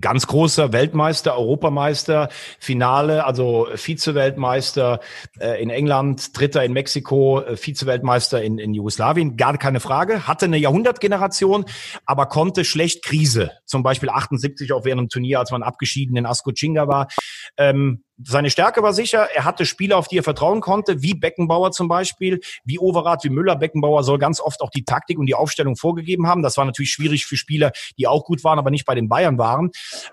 [0.00, 5.00] ganz großer Weltmeister, Europameister, Finale, also Vize-Weltmeister
[5.40, 10.26] äh, in England, Dritter in Mexiko, äh, Vize-Weltmeister in, in Jugoslawien, gar keine Frage.
[10.26, 11.64] Hatte eine Jahrhundertgeneration,
[12.06, 13.50] aber konnte schlecht Krise.
[13.64, 17.08] Zum Beispiel 78 auch während einem Turnier, als man abgeschieden in Ascochinga war.
[17.56, 21.72] Ähm, seine Stärke war sicher, er hatte Spieler, auf die er vertrauen konnte, wie Beckenbauer
[21.72, 23.56] zum Beispiel, wie Overath, wie Müller.
[23.56, 26.42] Beckenbauer soll ganz oft auch die Taktik und die Aufstellung vorgegeben haben.
[26.42, 29.38] Das war natürlich schwierig für Spieler, die auch gut waren, aber nicht bei den Bayern
[29.38, 29.70] waren.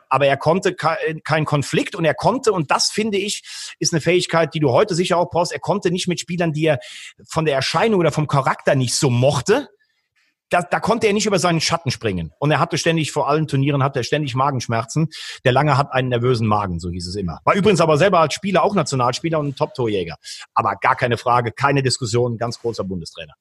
[0.10, 3.44] Aber er konnte keinen Konflikt und er konnte, und das finde ich,
[3.80, 6.66] ist eine Fähigkeit, die du heute sicher auch brauchst, er konnte nicht mit Spielern, die
[6.66, 6.80] er
[7.28, 9.70] von der Erscheinung oder vom Charakter nicht so mochte,
[10.52, 12.32] da, da konnte er nicht über seinen Schatten springen.
[12.38, 15.10] Und er hatte ständig, vor allen Turnieren hatte er ständig Magenschmerzen.
[15.46, 17.40] Der Lange hat einen nervösen Magen, so hieß es immer.
[17.46, 20.18] War übrigens aber selber als Spieler auch Nationalspieler und Top-Torjäger.
[20.54, 23.34] Aber gar keine Frage, keine Diskussion, ganz großer Bundestrainer.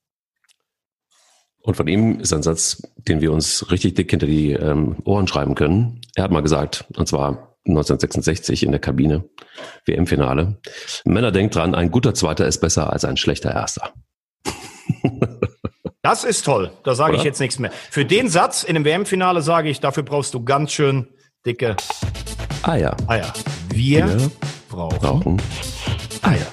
[1.62, 5.26] Und von ihm ist ein Satz, den wir uns richtig dick hinter die ähm, Ohren
[5.26, 6.00] schreiben können.
[6.14, 9.28] Er hat mal gesagt, und zwar 1966 in der Kabine,
[9.84, 10.58] WM-Finale.
[11.04, 13.92] Männer denkt dran, ein guter Zweiter ist besser als ein schlechter Erster.
[16.02, 16.72] Das ist toll.
[16.82, 17.70] Da sage ich jetzt nichts mehr.
[17.90, 21.08] Für den Satz in dem WM-Finale sage ich, dafür brauchst du ganz schön
[21.44, 21.76] dicke
[22.62, 22.96] Eier.
[23.06, 23.32] Eier.
[23.68, 24.30] Wir, Wir
[24.70, 25.42] brauchen, brauchen
[26.22, 26.46] Eier.